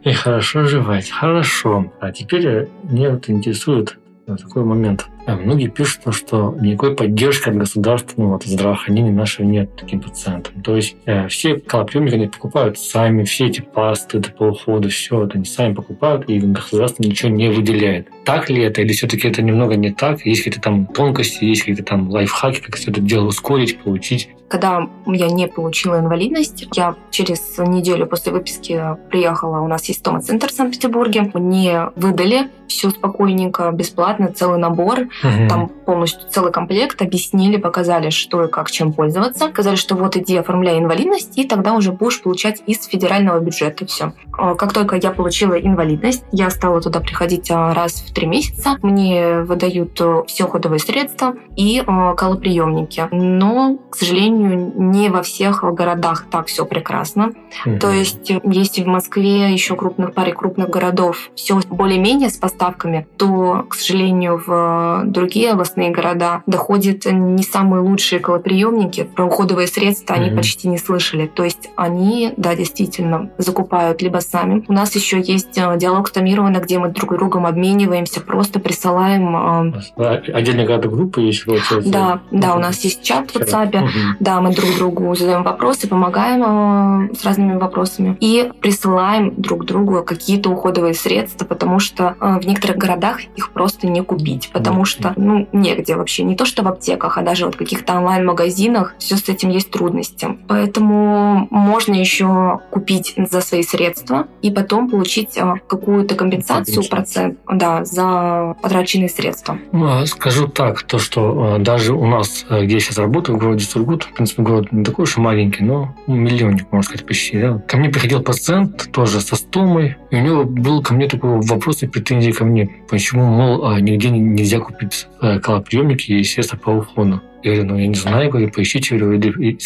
И 0.04 0.12
хорошо 0.12 0.64
жевать. 0.64 1.10
Хорошо. 1.10 1.92
А 2.00 2.12
теперь 2.12 2.68
меня 2.84 3.10
вот 3.10 3.28
интересует 3.28 3.98
такой 4.24 4.64
момент. 4.64 5.06
А 5.26 5.36
многие 5.36 5.68
пишут, 5.68 6.14
что 6.14 6.54
никакой 6.60 6.94
поддержки 6.94 7.48
от 7.48 7.56
государственного 7.56 8.36
от 8.36 8.44
здравоохранения 8.44 9.10
нашего 9.10 9.46
нет 9.46 9.74
таким 9.76 10.00
пациентам. 10.00 10.62
То 10.62 10.76
есть 10.76 10.96
э, 11.06 11.28
все 11.28 11.56
колоприемники 11.56 12.14
они 12.14 12.26
покупают 12.26 12.78
сами, 12.78 13.24
все 13.24 13.46
эти 13.46 13.62
пасты 13.62 14.18
до 14.18 14.30
полухода, 14.30 14.88
все 14.88 15.24
это 15.24 15.36
они 15.36 15.46
сами 15.46 15.72
покупают, 15.72 16.28
и 16.28 16.38
государство 16.38 17.02
ничего 17.02 17.30
не 17.30 17.48
выделяет. 17.48 18.08
Так 18.24 18.50
ли 18.50 18.62
это, 18.62 18.82
или 18.82 18.92
все-таки 18.92 19.28
это 19.28 19.40
немного 19.40 19.76
не 19.76 19.92
так? 19.92 20.24
Есть 20.26 20.44
какие-то 20.44 20.60
там 20.60 20.86
тонкости, 20.86 21.44
есть 21.44 21.62
какие-то 21.62 21.84
там 21.84 22.10
лайфхаки, 22.10 22.60
как 22.60 22.76
все 22.76 22.90
это 22.90 23.00
дело 23.00 23.28
ускорить, 23.28 23.78
получить? 23.80 24.28
Когда 24.48 24.88
я 25.06 25.28
не 25.30 25.48
получила 25.48 25.98
инвалидность, 25.98 26.68
я 26.74 26.94
через 27.10 27.58
неделю 27.58 28.06
после 28.06 28.30
выписки 28.30 28.80
приехала, 29.10 29.60
у 29.60 29.66
нас 29.66 29.84
есть 29.86 30.00
стома-центр 30.00 30.48
в 30.48 30.52
Санкт-Петербурге, 30.52 31.30
мне 31.34 31.88
выдали 31.96 32.50
все 32.68 32.90
спокойненько, 32.90 33.70
бесплатно, 33.72 34.32
целый 34.32 34.58
набор 34.58 35.08
Угу. 35.22 35.48
Там 35.48 35.68
полностью 35.68 36.28
целый 36.28 36.52
комплект 36.52 37.00
объяснили, 37.02 37.56
показали, 37.56 38.10
что 38.10 38.44
и 38.44 38.48
как, 38.48 38.70
чем 38.70 38.92
пользоваться. 38.92 39.48
Сказали, 39.48 39.76
что 39.76 39.94
вот 39.94 40.16
иди 40.16 40.36
оформляй 40.36 40.78
инвалидность, 40.78 41.38
и 41.38 41.44
тогда 41.44 41.74
уже 41.74 41.92
будешь 41.92 42.22
получать 42.22 42.62
из 42.66 42.84
федерального 42.86 43.38
бюджета 43.38 43.86
все. 43.86 44.12
А, 44.36 44.54
как 44.54 44.72
только 44.72 44.96
я 44.96 45.10
получила 45.10 45.54
инвалидность, 45.54 46.24
я 46.32 46.50
стала 46.50 46.80
туда 46.80 47.00
приходить 47.00 47.50
а, 47.50 47.74
раз 47.74 47.94
в 47.94 48.12
три 48.12 48.26
месяца. 48.26 48.78
Мне 48.82 49.40
выдают 49.40 50.00
э, 50.00 50.22
все 50.26 50.46
ходовые 50.46 50.80
средства 50.80 51.34
и 51.56 51.82
а, 51.86 52.14
колоприемники. 52.14 53.08
Но, 53.12 53.78
к 53.90 53.96
сожалению, 53.96 54.72
не 54.76 55.08
во 55.08 55.22
всех 55.22 55.62
городах 55.62 56.26
так 56.30 56.46
все 56.46 56.64
прекрасно. 56.64 57.32
Угу. 57.66 57.78
То 57.78 57.90
есть, 57.90 58.32
если 58.44 58.82
в 58.82 58.86
Москве 58.86 59.52
еще 59.52 59.76
крупных 59.76 60.14
паре 60.14 60.32
крупных 60.32 60.70
городов 60.70 61.30
все 61.34 61.60
более-менее 61.70 62.30
с 62.30 62.36
поставками, 62.36 63.06
то, 63.16 63.66
к 63.68 63.74
сожалению, 63.74 64.42
в 64.44 65.03
другие 65.10 65.52
областные 65.52 65.90
города 65.90 66.42
доходят 66.46 67.04
не 67.06 67.42
самые 67.42 67.82
лучшие 67.82 68.20
колоприемники, 68.20 69.04
про 69.04 69.24
уходовые 69.24 69.66
средства 69.66 70.16
они 70.16 70.30
mm-hmm. 70.30 70.36
почти 70.36 70.68
не 70.68 70.78
слышали. 70.78 71.26
То 71.26 71.44
есть 71.44 71.70
они, 71.76 72.34
да, 72.36 72.54
действительно, 72.54 73.30
закупают 73.38 74.02
либо 74.02 74.18
сами. 74.18 74.64
У 74.68 74.72
нас 74.72 74.94
еще 74.94 75.20
есть 75.20 75.56
э, 75.56 75.76
диалог 75.76 76.08
стомированный, 76.08 76.60
где 76.60 76.78
мы 76.78 76.88
друг 76.88 77.14
другом 77.16 77.46
обмениваемся, 77.46 78.20
просто 78.20 78.60
присылаем... 78.60 79.74
Э, 79.96 80.16
отдельная 80.32 80.66
какая-то 80.66 80.88
группа 80.88 81.20
есть, 81.20 81.44
получается? 81.44 81.90
Да, 81.90 82.20
да, 82.30 82.54
у 82.54 82.58
нас 82.58 82.82
есть 82.84 83.02
чат 83.02 83.30
в 83.30 83.36
WhatsApp, 83.36 83.72
mm-hmm. 83.72 83.88
да, 84.20 84.40
мы 84.40 84.54
друг 84.54 84.70
другу 84.76 85.14
задаем 85.14 85.42
вопросы, 85.42 85.88
помогаем 85.88 87.10
э, 87.10 87.14
с 87.14 87.24
разными 87.24 87.56
вопросами 87.56 88.16
и 88.20 88.50
присылаем 88.60 89.34
друг 89.36 89.64
другу 89.64 90.02
какие-то 90.04 90.50
уходовые 90.50 90.94
средства, 90.94 91.44
потому 91.44 91.78
что 91.78 92.16
в 92.20 92.46
некоторых 92.46 92.76
городах 92.76 93.20
их 93.36 93.50
просто 93.50 93.86
не 93.86 94.02
купить, 94.02 94.50
потому 94.52 94.84
что 94.84 94.93
что 94.94 95.12
ну, 95.16 95.48
негде 95.52 95.96
вообще. 95.96 96.22
Не 96.22 96.36
то, 96.36 96.44
что 96.44 96.62
в 96.62 96.68
аптеках, 96.68 97.18
а 97.18 97.22
даже 97.22 97.46
вот 97.46 97.54
в 97.54 97.58
каких-то 97.58 97.94
онлайн-магазинах 97.94 98.94
все 98.98 99.16
с 99.16 99.28
этим 99.28 99.50
есть 99.50 99.70
трудности. 99.70 100.38
Поэтому 100.48 101.48
можно 101.50 101.94
еще 101.94 102.60
купить 102.70 103.14
за 103.16 103.40
свои 103.40 103.62
средства 103.62 104.26
и 104.42 104.50
потом 104.50 104.90
получить 104.90 105.36
а, 105.38 105.56
какую-то 105.66 106.14
компенсацию, 106.14 106.84
процент, 106.88 107.38
да, 107.50 107.84
за 107.84 108.56
потраченные 108.62 109.08
средства. 109.08 109.58
Ну, 109.72 109.86
а 109.86 110.06
скажу 110.06 110.48
так, 110.48 110.82
то, 110.82 110.98
что 110.98 111.54
а, 111.54 111.58
даже 111.58 111.94
у 111.94 112.06
нас, 112.06 112.46
где 112.48 112.74
я 112.74 112.80
сейчас 112.80 112.98
работаю, 112.98 113.36
в 113.36 113.40
городе 113.40 113.64
Сургут, 113.64 114.04
в 114.04 114.12
принципе, 114.12 114.42
город 114.42 114.72
не 114.72 114.84
такой 114.84 115.04
уж 115.04 115.16
и 115.16 115.20
маленький, 115.20 115.64
но 115.64 115.94
миллионник, 116.06 116.70
можно 116.70 116.82
сказать, 116.82 117.06
почти. 117.06 117.40
Да? 117.40 117.58
Ко 117.66 117.76
мне 117.76 117.88
приходил 117.88 118.22
пациент 118.22 118.90
тоже 118.92 119.20
со 119.20 119.36
стомой, 119.36 119.96
и 120.10 120.16
у 120.16 120.20
него 120.20 120.44
был 120.44 120.82
ко 120.82 120.94
мне 120.94 121.08
такой 121.08 121.40
вопрос 121.40 121.82
и 121.82 121.86
претензии 121.86 122.30
ко 122.30 122.44
мне, 122.44 122.68
почему, 122.88 123.24
мол, 123.24 123.76
нигде 123.78 124.10
нельзя 124.10 124.60
купить 124.60 124.83
купить 124.84 125.06
э, 125.20 125.38
колоприемники 125.40 126.12
и 126.12 126.56
по 126.56 126.70
уходу. 126.70 127.20
Я 127.42 127.56
говорю, 127.56 127.68
ну, 127.72 127.78
я 127.78 127.86
не 127.88 127.94
знаю, 127.94 128.30
говорю, 128.30 128.50
поищите, 128.50 128.96
говорю, 128.96 129.18
или 129.18 129.58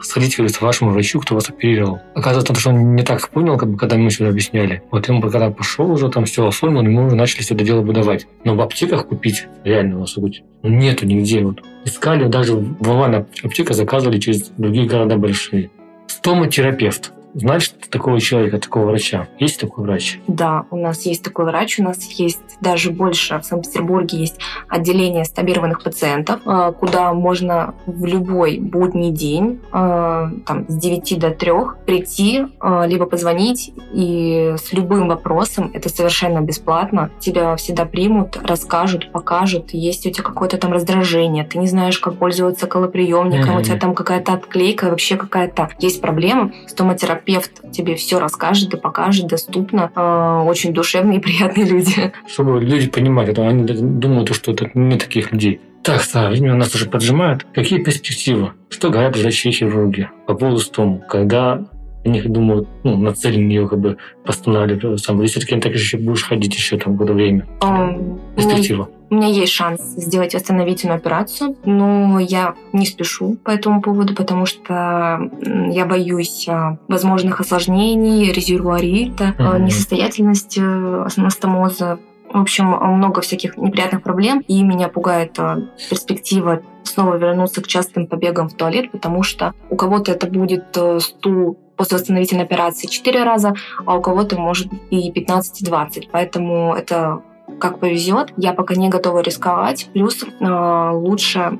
сходите, 0.00 0.36
говорю, 0.36 0.54
к 0.54 0.62
вашему 0.62 0.90
врачу, 0.92 1.18
кто 1.20 1.34
вас 1.34 1.48
оперировал. 1.48 2.00
Оказывается, 2.14 2.54
что 2.54 2.70
он 2.70 2.94
не 2.94 3.02
так 3.02 3.28
понял, 3.30 3.58
как 3.58 3.68
бы, 3.68 3.76
когда 3.76 3.96
мы 3.96 4.10
сюда 4.10 4.30
объясняли. 4.30 4.82
Вот 4.92 5.08
ему, 5.08 5.20
когда 5.20 5.50
пошел 5.50 5.90
уже, 5.90 6.08
там 6.08 6.24
все 6.24 6.46
оформил, 6.46 6.82
мы 6.84 7.06
уже 7.06 7.16
начали 7.16 7.42
все 7.42 7.54
это 7.54 7.64
дело 7.64 7.80
выдавать. 7.80 8.28
Но 8.44 8.54
в 8.54 8.60
аптеках 8.60 9.08
купить 9.08 9.46
реально, 9.64 10.00
у 10.00 10.06
сути, 10.06 10.44
ну, 10.62 10.70
нету 10.70 11.04
нигде. 11.04 11.40
Вот. 11.42 11.64
Искали, 11.84 12.28
даже 12.28 12.54
в 12.54 12.88
онлайн 12.88 13.26
аптека 13.42 13.74
заказывали 13.74 14.20
через 14.20 14.52
другие 14.56 14.86
города 14.86 15.16
большие. 15.16 15.70
Стоматерапевт. 16.06 17.12
Знаешь 17.38 17.70
такого 17.90 18.18
человека, 18.18 18.58
такого 18.58 18.86
врача? 18.86 19.28
Есть 19.38 19.60
такой 19.60 19.84
врач? 19.84 20.18
Да, 20.26 20.64
у 20.70 20.76
нас 20.76 21.04
есть 21.04 21.22
такой 21.22 21.44
врач. 21.44 21.78
У 21.78 21.82
нас 21.82 22.02
есть 22.12 22.40
даже 22.62 22.90
больше. 22.90 23.38
В 23.38 23.44
Санкт-Петербурге 23.44 24.16
есть 24.18 24.38
отделение 24.68 25.26
стабилированных 25.26 25.82
пациентов, 25.82 26.40
э, 26.46 26.72
куда 26.80 27.12
можно 27.12 27.74
в 27.84 28.06
любой 28.06 28.58
будний 28.58 29.10
день, 29.10 29.60
э, 29.70 30.30
там, 30.46 30.64
с 30.66 30.74
9 30.76 31.18
до 31.18 31.30
3 31.30 31.76
прийти, 31.84 32.46
э, 32.58 32.84
либо 32.86 33.04
позвонить 33.04 33.70
и 33.92 34.54
с 34.56 34.72
любым 34.72 35.08
вопросом, 35.08 35.70
это 35.74 35.90
совершенно 35.90 36.40
бесплатно, 36.40 37.10
тебя 37.20 37.54
всегда 37.56 37.84
примут, 37.84 38.38
расскажут, 38.42 39.12
покажут, 39.12 39.74
есть 39.74 40.06
у 40.06 40.10
тебя 40.10 40.24
какое-то 40.24 40.56
там 40.56 40.72
раздражение, 40.72 41.44
ты 41.44 41.58
не 41.58 41.66
знаешь, 41.66 41.98
как 41.98 42.16
пользоваться 42.16 42.66
колоприемником, 42.66 43.56
mm-hmm. 43.56 43.60
у 43.60 43.62
тебя 43.62 43.76
там 43.76 43.94
какая-то 43.94 44.32
отклейка, 44.32 44.88
вообще 44.88 45.16
какая-то 45.16 45.68
есть 45.78 46.00
проблема, 46.00 46.52
стоматерапевт 46.66 47.25
терапевт 47.26 47.72
тебе 47.72 47.96
все 47.96 48.18
расскажет 48.18 48.74
и 48.74 48.76
покажет 48.76 49.26
доступно. 49.26 49.90
Э, 49.94 50.44
очень 50.46 50.72
душевные 50.72 51.18
и 51.18 51.22
приятные 51.22 51.66
люди. 51.66 52.12
Чтобы 52.26 52.60
люди 52.60 52.88
понимали, 52.88 53.32
это 53.32 53.46
они 53.46 53.64
думают, 53.64 54.34
что 54.34 54.52
это 54.52 54.70
не 54.74 54.98
таких 54.98 55.32
людей. 55.32 55.60
Так, 55.82 56.02
да, 56.12 56.30
время 56.30 56.54
нас 56.54 56.74
уже 56.74 56.86
поджимает. 56.86 57.46
Какие 57.54 57.82
перспективы? 57.82 58.52
Что 58.70 58.90
говорят 58.90 59.16
врачи 59.16 59.50
и 59.50 59.52
хирурги 59.52 60.10
по 60.26 60.34
поводу 60.34 60.58
стому? 60.58 61.02
Когда 61.08 61.66
они 62.06 62.22
думают, 62.22 62.68
ну, 62.84 62.96
нацелены 62.96 63.50
ее 63.50 63.68
как 63.68 63.80
бы 63.80 63.96
восстанавливать 64.24 65.00
сам. 65.00 65.20
Или 65.20 65.28
все-таки 65.28 65.60
так 65.60 65.72
еще 65.72 65.98
будешь 65.98 66.24
ходить 66.24 66.54
еще 66.54 66.78
там 66.78 66.92
какое-то 66.92 67.14
время? 67.14 67.46
Um, 67.60 68.18
Перспектива. 68.36 68.88
У 69.08 69.14
меня 69.14 69.28
есть 69.28 69.52
шанс 69.52 69.80
сделать 69.80 70.34
восстановительную 70.34 70.96
операцию, 70.96 71.56
но 71.64 72.18
я 72.18 72.54
не 72.72 72.86
спешу 72.86 73.36
по 73.44 73.50
этому 73.50 73.80
поводу, 73.80 74.14
потому 74.14 74.46
что 74.46 75.30
я 75.70 75.86
боюсь 75.86 76.46
а, 76.48 76.78
возможных 76.88 77.40
осложнений, 77.40 78.32
резервуарита, 78.32 79.34
mm-hmm. 79.38 79.60
несостоятельности 79.60 80.58
анастомоза, 80.58 82.00
В 82.36 82.40
общем, 82.40 82.66
много 82.66 83.22
всяких 83.22 83.56
неприятных 83.56 84.02
проблем, 84.02 84.44
и 84.46 84.62
меня 84.62 84.88
пугает 84.88 85.38
э, 85.38 85.56
перспектива 85.88 86.60
снова 86.82 87.14
вернуться 87.16 87.62
к 87.62 87.66
частым 87.66 88.06
побегам 88.06 88.50
в 88.50 88.54
туалет, 88.54 88.92
потому 88.92 89.22
что 89.22 89.54
у 89.70 89.76
кого-то 89.76 90.12
это 90.12 90.26
будет 90.26 90.76
э, 90.76 91.00
стул 91.00 91.58
после 91.76 91.96
восстановительной 91.96 92.44
операции 92.44 92.88
4 92.88 93.24
раза, 93.24 93.54
а 93.86 93.96
у 93.96 94.02
кого-то 94.02 94.38
может 94.38 94.70
и 94.90 95.10
15-20. 95.10 96.10
Поэтому 96.12 96.74
это 96.74 97.22
как 97.58 97.80
повезет. 97.80 98.34
Я 98.36 98.52
пока 98.52 98.74
не 98.74 98.90
готова 98.90 99.20
рисковать. 99.20 99.88
Плюс 99.94 100.22
э, 100.22 100.90
лучше 100.92 101.58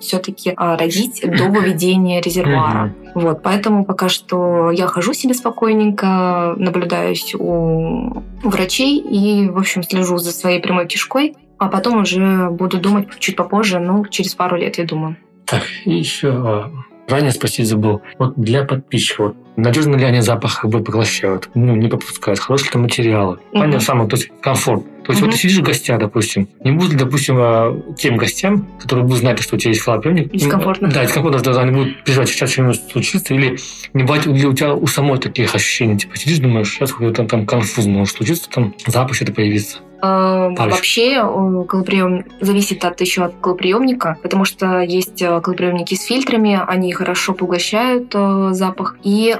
все-таки 0.00 0.50
э, 0.50 0.54
родить 0.56 1.22
до 1.22 1.44
выведения 1.44 2.20
резервуара. 2.20 2.94
Вот, 3.14 3.42
поэтому 3.42 3.84
пока 3.84 4.08
что 4.08 4.70
я 4.70 4.86
хожу 4.86 5.12
себе 5.12 5.34
спокойненько, 5.34 6.54
наблюдаюсь 6.56 7.34
у 7.38 8.22
врачей 8.42 8.98
и, 8.98 9.48
в 9.48 9.58
общем, 9.58 9.82
слежу 9.82 10.18
за 10.18 10.32
своей 10.32 10.60
прямой 10.60 10.86
кишкой, 10.86 11.34
а 11.58 11.68
потом 11.68 12.02
уже 12.02 12.48
буду 12.50 12.78
думать 12.78 13.08
чуть 13.18 13.36
попозже, 13.36 13.80
ну, 13.80 14.06
через 14.06 14.34
пару 14.34 14.56
лет, 14.56 14.78
я 14.78 14.84
думаю. 14.84 15.16
Так, 15.44 15.62
и 15.84 15.92
еще 15.92 16.28
а, 16.30 16.70
ранее 17.08 17.32
спросить 17.32 17.66
забыл. 17.66 18.00
Вот 18.18 18.34
для 18.36 18.64
подписчиков, 18.64 19.34
надежно 19.56 19.96
ли 19.96 20.04
они 20.04 20.20
запах 20.20 20.60
как 20.62 20.70
бы 20.70 20.82
поглощают, 20.82 21.50
ну, 21.54 21.74
не 21.76 21.88
попускают, 21.88 22.38
хорошие 22.38 22.72
ли 22.72 22.80
материалы. 22.80 23.36
Mm-hmm. 23.36 23.58
Понятно, 23.58 23.80
самое, 23.80 24.08
то 24.08 24.16
есть 24.16 24.30
комфорт. 24.40 24.84
То 25.04 25.12
есть 25.12 25.22
mm-hmm. 25.22 25.24
вот 25.24 25.32
ты 25.32 25.38
сидишь 25.38 25.58
в 25.58 25.62
гостях, 25.62 25.98
допустим, 25.98 26.48
не 26.62 26.72
будет, 26.72 26.96
допустим, 26.96 27.36
а, 27.38 27.80
тем 27.96 28.16
гостям, 28.16 28.68
которые 28.80 29.04
будут 29.04 29.20
знать, 29.20 29.38
что 29.40 29.56
у 29.56 29.58
тебя 29.58 29.70
есть 29.70 29.82
флоприемник. 29.82 30.30
Дискомфортно. 30.32 30.88
Да, 30.88 31.04
дискомфортно, 31.04 31.40
что 31.40 31.60
они 31.60 31.72
будут 31.72 32.04
переживать, 32.04 32.28
сейчас 32.28 32.52
что-нибудь 32.52 32.80
случится, 32.90 33.34
или 33.34 33.58
не 33.94 34.02
бывает 34.02 34.26
ли 34.26 34.46
у 34.46 34.52
тебя 34.52 34.74
у 34.74 34.86
самой 34.86 35.18
таких 35.18 35.54
ощущений, 35.54 35.98
типа 35.98 36.16
сидишь, 36.16 36.38
думаешь, 36.38 36.70
сейчас 36.70 36.92
какой-то 36.92 37.24
там 37.24 37.46
конфуз 37.46 37.86
может 37.86 38.16
случиться, 38.16 38.48
там 38.50 38.74
запах 38.86 39.14
что-то 39.14 39.32
появится. 39.32 39.78
Э, 40.02 40.50
вообще 40.56 41.20
колоприем 41.68 42.24
зависит 42.40 42.84
от 42.84 43.00
еще 43.00 43.24
от 43.24 43.34
колоприемника, 43.40 44.16
потому 44.22 44.44
что 44.44 44.80
есть 44.80 45.20
э, 45.20 45.40
колоприемники 45.40 45.94
с 45.94 46.04
фильтрами, 46.04 46.60
они 46.66 46.92
хорошо 46.92 47.34
поглощают 47.34 48.12
э, 48.14 48.48
запах 48.52 48.96
и 49.02 49.34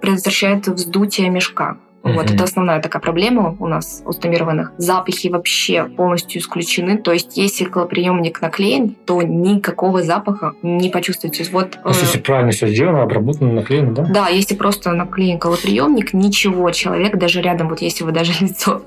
предотвращают 0.00 0.66
вздутие 0.68 1.30
мешка. 1.30 1.76
Вот, 2.04 2.30
это 2.30 2.44
основная 2.44 2.80
такая 2.80 3.00
проблема 3.00 3.56
у 3.58 3.66
нас 3.66 4.02
у 4.04 4.12
стомированных. 4.12 4.72
Запахи 4.76 5.28
вообще 5.28 5.84
полностью 5.84 6.40
исключены. 6.40 6.98
То 6.98 7.12
есть, 7.12 7.36
если 7.36 7.64
колоприемник 7.64 8.42
наклеен, 8.42 8.90
то 8.90 9.22
никакого 9.22 10.02
запаха 10.02 10.54
не 10.62 10.90
почувствуете. 10.90 11.44
Вот, 11.50 11.78
ну, 11.82 11.90
если 11.90 12.18
правильно 12.18 12.52
все 12.52 12.68
сделано, 12.68 13.02
обработано, 13.02 13.52
наклеено, 13.52 13.92
да? 13.92 14.04
Да, 14.04 14.28
если 14.28 14.54
просто 14.54 14.92
наклеен 14.92 15.38
колоприемник, 15.38 16.12
ничего, 16.12 16.70
человек 16.70 17.16
даже 17.16 17.40
рядом, 17.40 17.68
вот 17.68 17.80
если 17.80 18.04
вы 18.04 18.12
даже 18.12 18.32
лицо 18.40 18.82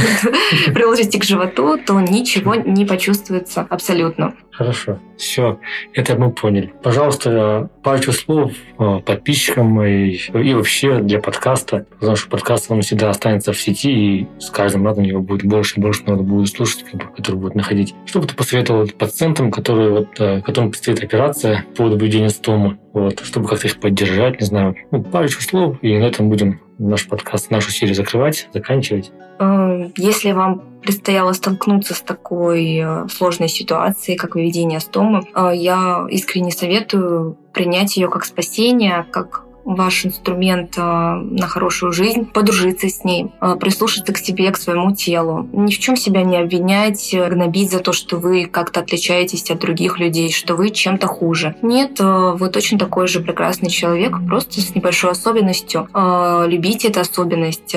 приложите 0.74 1.18
к 1.18 1.24
животу, 1.24 1.78
то 1.78 2.00
ничего 2.00 2.56
не 2.56 2.84
почувствуется 2.84 3.66
абсолютно. 3.70 4.34
Хорошо. 4.58 4.98
Все, 5.16 5.60
это 5.94 6.16
мы 6.16 6.32
поняли. 6.32 6.72
Пожалуйста, 6.82 7.70
пару 7.84 8.12
слов 8.12 8.50
э, 8.80 9.00
подписчикам 9.06 9.80
и, 9.84 10.18
и 10.34 10.52
вообще 10.52 10.98
для 10.98 11.20
подкаста, 11.20 11.86
потому 12.00 12.16
что 12.16 12.28
подкаст 12.28 12.68
он 12.68 12.82
всегда 12.82 13.10
останется 13.10 13.52
в 13.52 13.60
сети, 13.60 13.92
и 13.92 14.28
с 14.40 14.50
каждым 14.50 14.84
разом 14.84 15.04
его 15.04 15.20
будет 15.20 15.44
больше 15.44 15.76
и 15.76 15.80
больше 15.80 16.02
надо 16.06 16.24
будет 16.24 16.48
слушать, 16.48 16.84
которые 17.16 17.40
будут 17.40 17.54
находить. 17.54 17.94
Что 18.04 18.20
бы 18.20 18.26
ты 18.26 18.34
посоветовал 18.34 18.88
пациентам, 18.88 19.52
которые, 19.52 19.90
вот, 19.90 20.08
э, 20.18 20.42
которым 20.42 20.70
предстоит 20.70 21.04
операция 21.04 21.64
по 21.76 21.84
выведению 21.84 22.30
стома, 22.30 22.78
вот, 22.92 23.20
чтобы 23.20 23.48
как-то 23.48 23.66
их 23.66 23.80
поддержать, 23.80 24.40
не 24.40 24.46
знаю, 24.46 24.76
ну, 24.90 25.02
парочку 25.02 25.42
слов, 25.42 25.76
и 25.82 25.98
на 25.98 26.04
этом 26.04 26.28
будем 26.28 26.60
наш 26.78 27.06
подкаст, 27.08 27.50
нашу 27.50 27.70
серию 27.70 27.94
закрывать, 27.94 28.48
заканчивать. 28.52 29.12
Э, 29.38 29.90
если 29.96 30.32
вам 30.32 30.62
предстояло 30.82 31.32
столкнуться 31.32 31.94
с 31.94 32.00
такой 32.00 32.78
э, 32.78 33.08
сложной 33.08 33.48
ситуацией, 33.48 34.16
как 34.16 34.34
выведение 34.34 34.80
стомы, 34.80 35.22
э, 35.34 35.50
я 35.54 36.06
искренне 36.10 36.50
советую 36.50 37.36
принять 37.52 37.96
ее 37.96 38.08
как 38.08 38.24
спасение, 38.24 39.04
как 39.10 39.44
ваш 39.68 40.06
инструмент 40.06 40.78
э, 40.78 40.80
на 40.80 41.46
хорошую 41.46 41.92
жизнь, 41.92 42.24
подружиться 42.24 42.88
с 42.88 43.04
ней, 43.04 43.30
э, 43.40 43.56
прислушаться 43.60 44.14
к 44.14 44.18
себе, 44.18 44.50
к 44.50 44.56
своему 44.56 44.94
телу. 44.94 45.46
Ни 45.52 45.72
в 45.72 45.78
чем 45.78 45.94
себя 45.94 46.22
не 46.22 46.38
обвинять, 46.38 47.14
гнобить 47.14 47.70
за 47.70 47.80
то, 47.80 47.92
что 47.92 48.16
вы 48.16 48.46
как-то 48.46 48.80
отличаетесь 48.80 49.50
от 49.50 49.58
других 49.58 49.98
людей, 49.98 50.32
что 50.32 50.54
вы 50.56 50.70
чем-то 50.70 51.06
хуже. 51.06 51.54
Нет, 51.60 52.00
э, 52.00 52.32
вы 52.34 52.48
точно 52.48 52.78
такой 52.78 53.08
же 53.08 53.20
прекрасный 53.20 53.68
человек, 53.68 54.16
просто 54.26 54.60
с 54.60 54.74
небольшой 54.74 55.10
особенностью. 55.10 55.88
Любите 55.94 56.88
эту 56.88 57.00
особенность, 57.00 57.74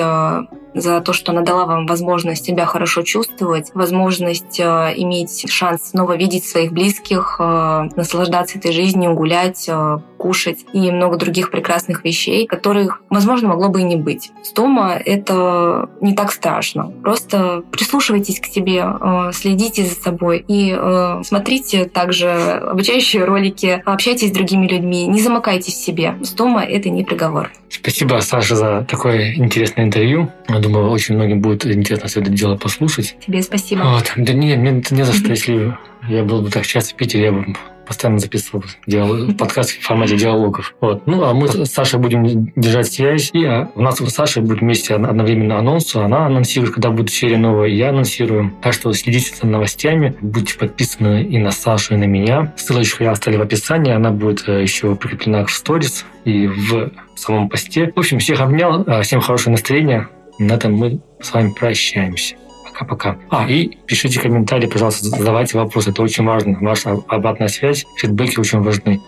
за 0.74 1.00
то, 1.00 1.12
что 1.12 1.32
она 1.32 1.42
дала 1.42 1.66
вам 1.66 1.86
возможность 1.86 2.44
себя 2.44 2.64
хорошо 2.64 3.02
чувствовать, 3.02 3.70
возможность 3.74 4.58
э, 4.60 4.94
иметь 4.96 5.50
шанс 5.50 5.90
снова 5.90 6.16
видеть 6.16 6.44
своих 6.44 6.72
близких, 6.72 7.36
э, 7.38 7.88
наслаждаться 7.96 8.58
этой 8.58 8.72
жизнью, 8.72 9.14
гулять, 9.14 9.66
э, 9.68 9.98
кушать 10.18 10.64
и 10.72 10.90
много 10.90 11.16
других 11.16 11.50
прекрасных 11.50 12.04
вещей, 12.04 12.46
которых, 12.46 13.02
возможно, 13.10 13.48
могло 13.48 13.68
бы 13.68 13.80
и 13.80 13.84
не 13.84 13.96
быть. 13.96 14.30
Стома— 14.42 14.92
это 15.04 15.88
не 16.00 16.14
так 16.14 16.30
страшно. 16.30 16.92
Просто 17.02 17.64
прислушивайтесь 17.72 18.38
к 18.38 18.46
себе, 18.46 18.86
следите 19.32 19.84
за 19.84 19.96
собой 19.96 20.44
и 20.46 20.78
смотрите 21.24 21.86
также 21.86 22.30
обучающие 22.30 23.24
ролики, 23.24 23.82
общайтесь 23.84 24.28
с 24.28 24.32
другими 24.32 24.68
людьми, 24.68 25.08
не 25.08 25.20
замыкайтесь 25.20 25.74
в 25.74 25.84
себе. 25.84 26.14
Стома— 26.22 26.62
это 26.64 26.88
не 26.88 27.02
приговор. 27.02 27.50
Спасибо, 27.68 28.18
Саша, 28.20 28.54
за 28.54 28.86
такое 28.88 29.34
интересное 29.34 29.86
интервью. 29.86 30.30
Думаю, 30.62 30.90
очень 30.90 31.16
многим 31.16 31.40
будет 31.40 31.66
интересно 31.66 32.08
все 32.08 32.20
это 32.20 32.30
дело 32.30 32.56
послушать. 32.56 33.16
Тебе 33.26 33.42
спасибо. 33.42 33.82
Вот. 33.82 34.12
Да 34.16 34.32
нет, 34.32 34.58
мне 34.58 34.82
не 34.90 35.04
за 35.04 35.12
что, 35.12 35.30
если 35.30 35.76
я 36.08 36.22
был 36.22 36.42
бы 36.42 36.50
так 36.50 36.64
часто 36.64 36.94
в 36.94 36.96
Питере, 36.96 37.24
я 37.24 37.32
бы 37.32 37.46
постоянно 37.86 38.20
записывал 38.20 38.64
диалог, 38.86 39.36
подкаст 39.38 39.70
в 39.72 39.82
формате 39.82 40.16
диалогов. 40.16 40.74
Вот. 40.80 41.06
Ну, 41.06 41.24
а 41.24 41.34
мы 41.34 41.48
с 41.48 41.70
Сашей 41.70 41.98
будем 41.98 42.52
держать 42.54 42.92
связь. 42.92 43.30
И 43.32 43.44
а, 43.44 43.70
у 43.74 43.82
нас 43.82 43.98
с 43.98 44.10
Сашей 44.10 44.42
будет 44.42 44.60
вместе 44.60 44.94
одновременно 44.94 45.58
анонс. 45.58 45.94
Она 45.96 46.26
анонсирует, 46.26 46.74
когда 46.74 46.90
будет 46.90 47.10
серия 47.10 47.38
новая, 47.38 47.68
я 47.68 47.90
анонсирую. 47.90 48.52
Так 48.62 48.72
что 48.72 48.92
следите 48.92 49.34
за 49.34 49.46
новостями. 49.46 50.14
Будьте 50.20 50.56
подписаны 50.56 51.24
и 51.24 51.38
на 51.38 51.50
Сашу, 51.50 51.94
и 51.94 51.96
на 51.96 52.04
меня. 52.04 52.52
Ссылочку 52.56 53.02
я 53.02 53.10
оставлю 53.10 53.40
в 53.40 53.42
описании. 53.42 53.92
Она 53.92 54.10
будет 54.10 54.48
э, 54.48 54.62
еще 54.62 54.94
прикреплена 54.94 55.44
в 55.44 55.50
сторис 55.50 56.06
и 56.24 56.46
в 56.46 56.92
самом 57.16 57.48
посте. 57.48 57.92
В 57.94 57.98
общем, 57.98 58.20
всех 58.20 58.40
обнял. 58.40 58.84
Э, 58.86 59.02
всем 59.02 59.20
хорошего 59.20 59.52
настроения. 59.52 60.08
На 60.38 60.54
этом 60.54 60.74
мы 60.74 61.00
с 61.20 61.32
вами 61.32 61.52
прощаемся. 61.52 62.36
Пока-пока. 62.64 63.18
А, 63.30 63.48
и 63.48 63.76
пишите 63.86 64.18
комментарии, 64.18 64.66
пожалуйста, 64.66 65.08
задавайте 65.08 65.58
вопросы. 65.58 65.90
Это 65.90 66.02
очень 66.02 66.24
важно. 66.24 66.58
Ваша 66.60 67.02
обратная 67.08 67.48
связь, 67.48 67.84
фидбэки 67.96 68.38
очень 68.40 68.60
важны. 68.60 69.00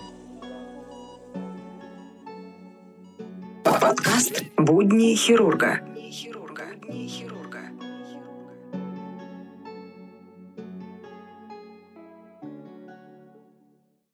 Подкаст 3.65 4.45
«Будни 4.59 5.15
хирурга» 5.15 5.81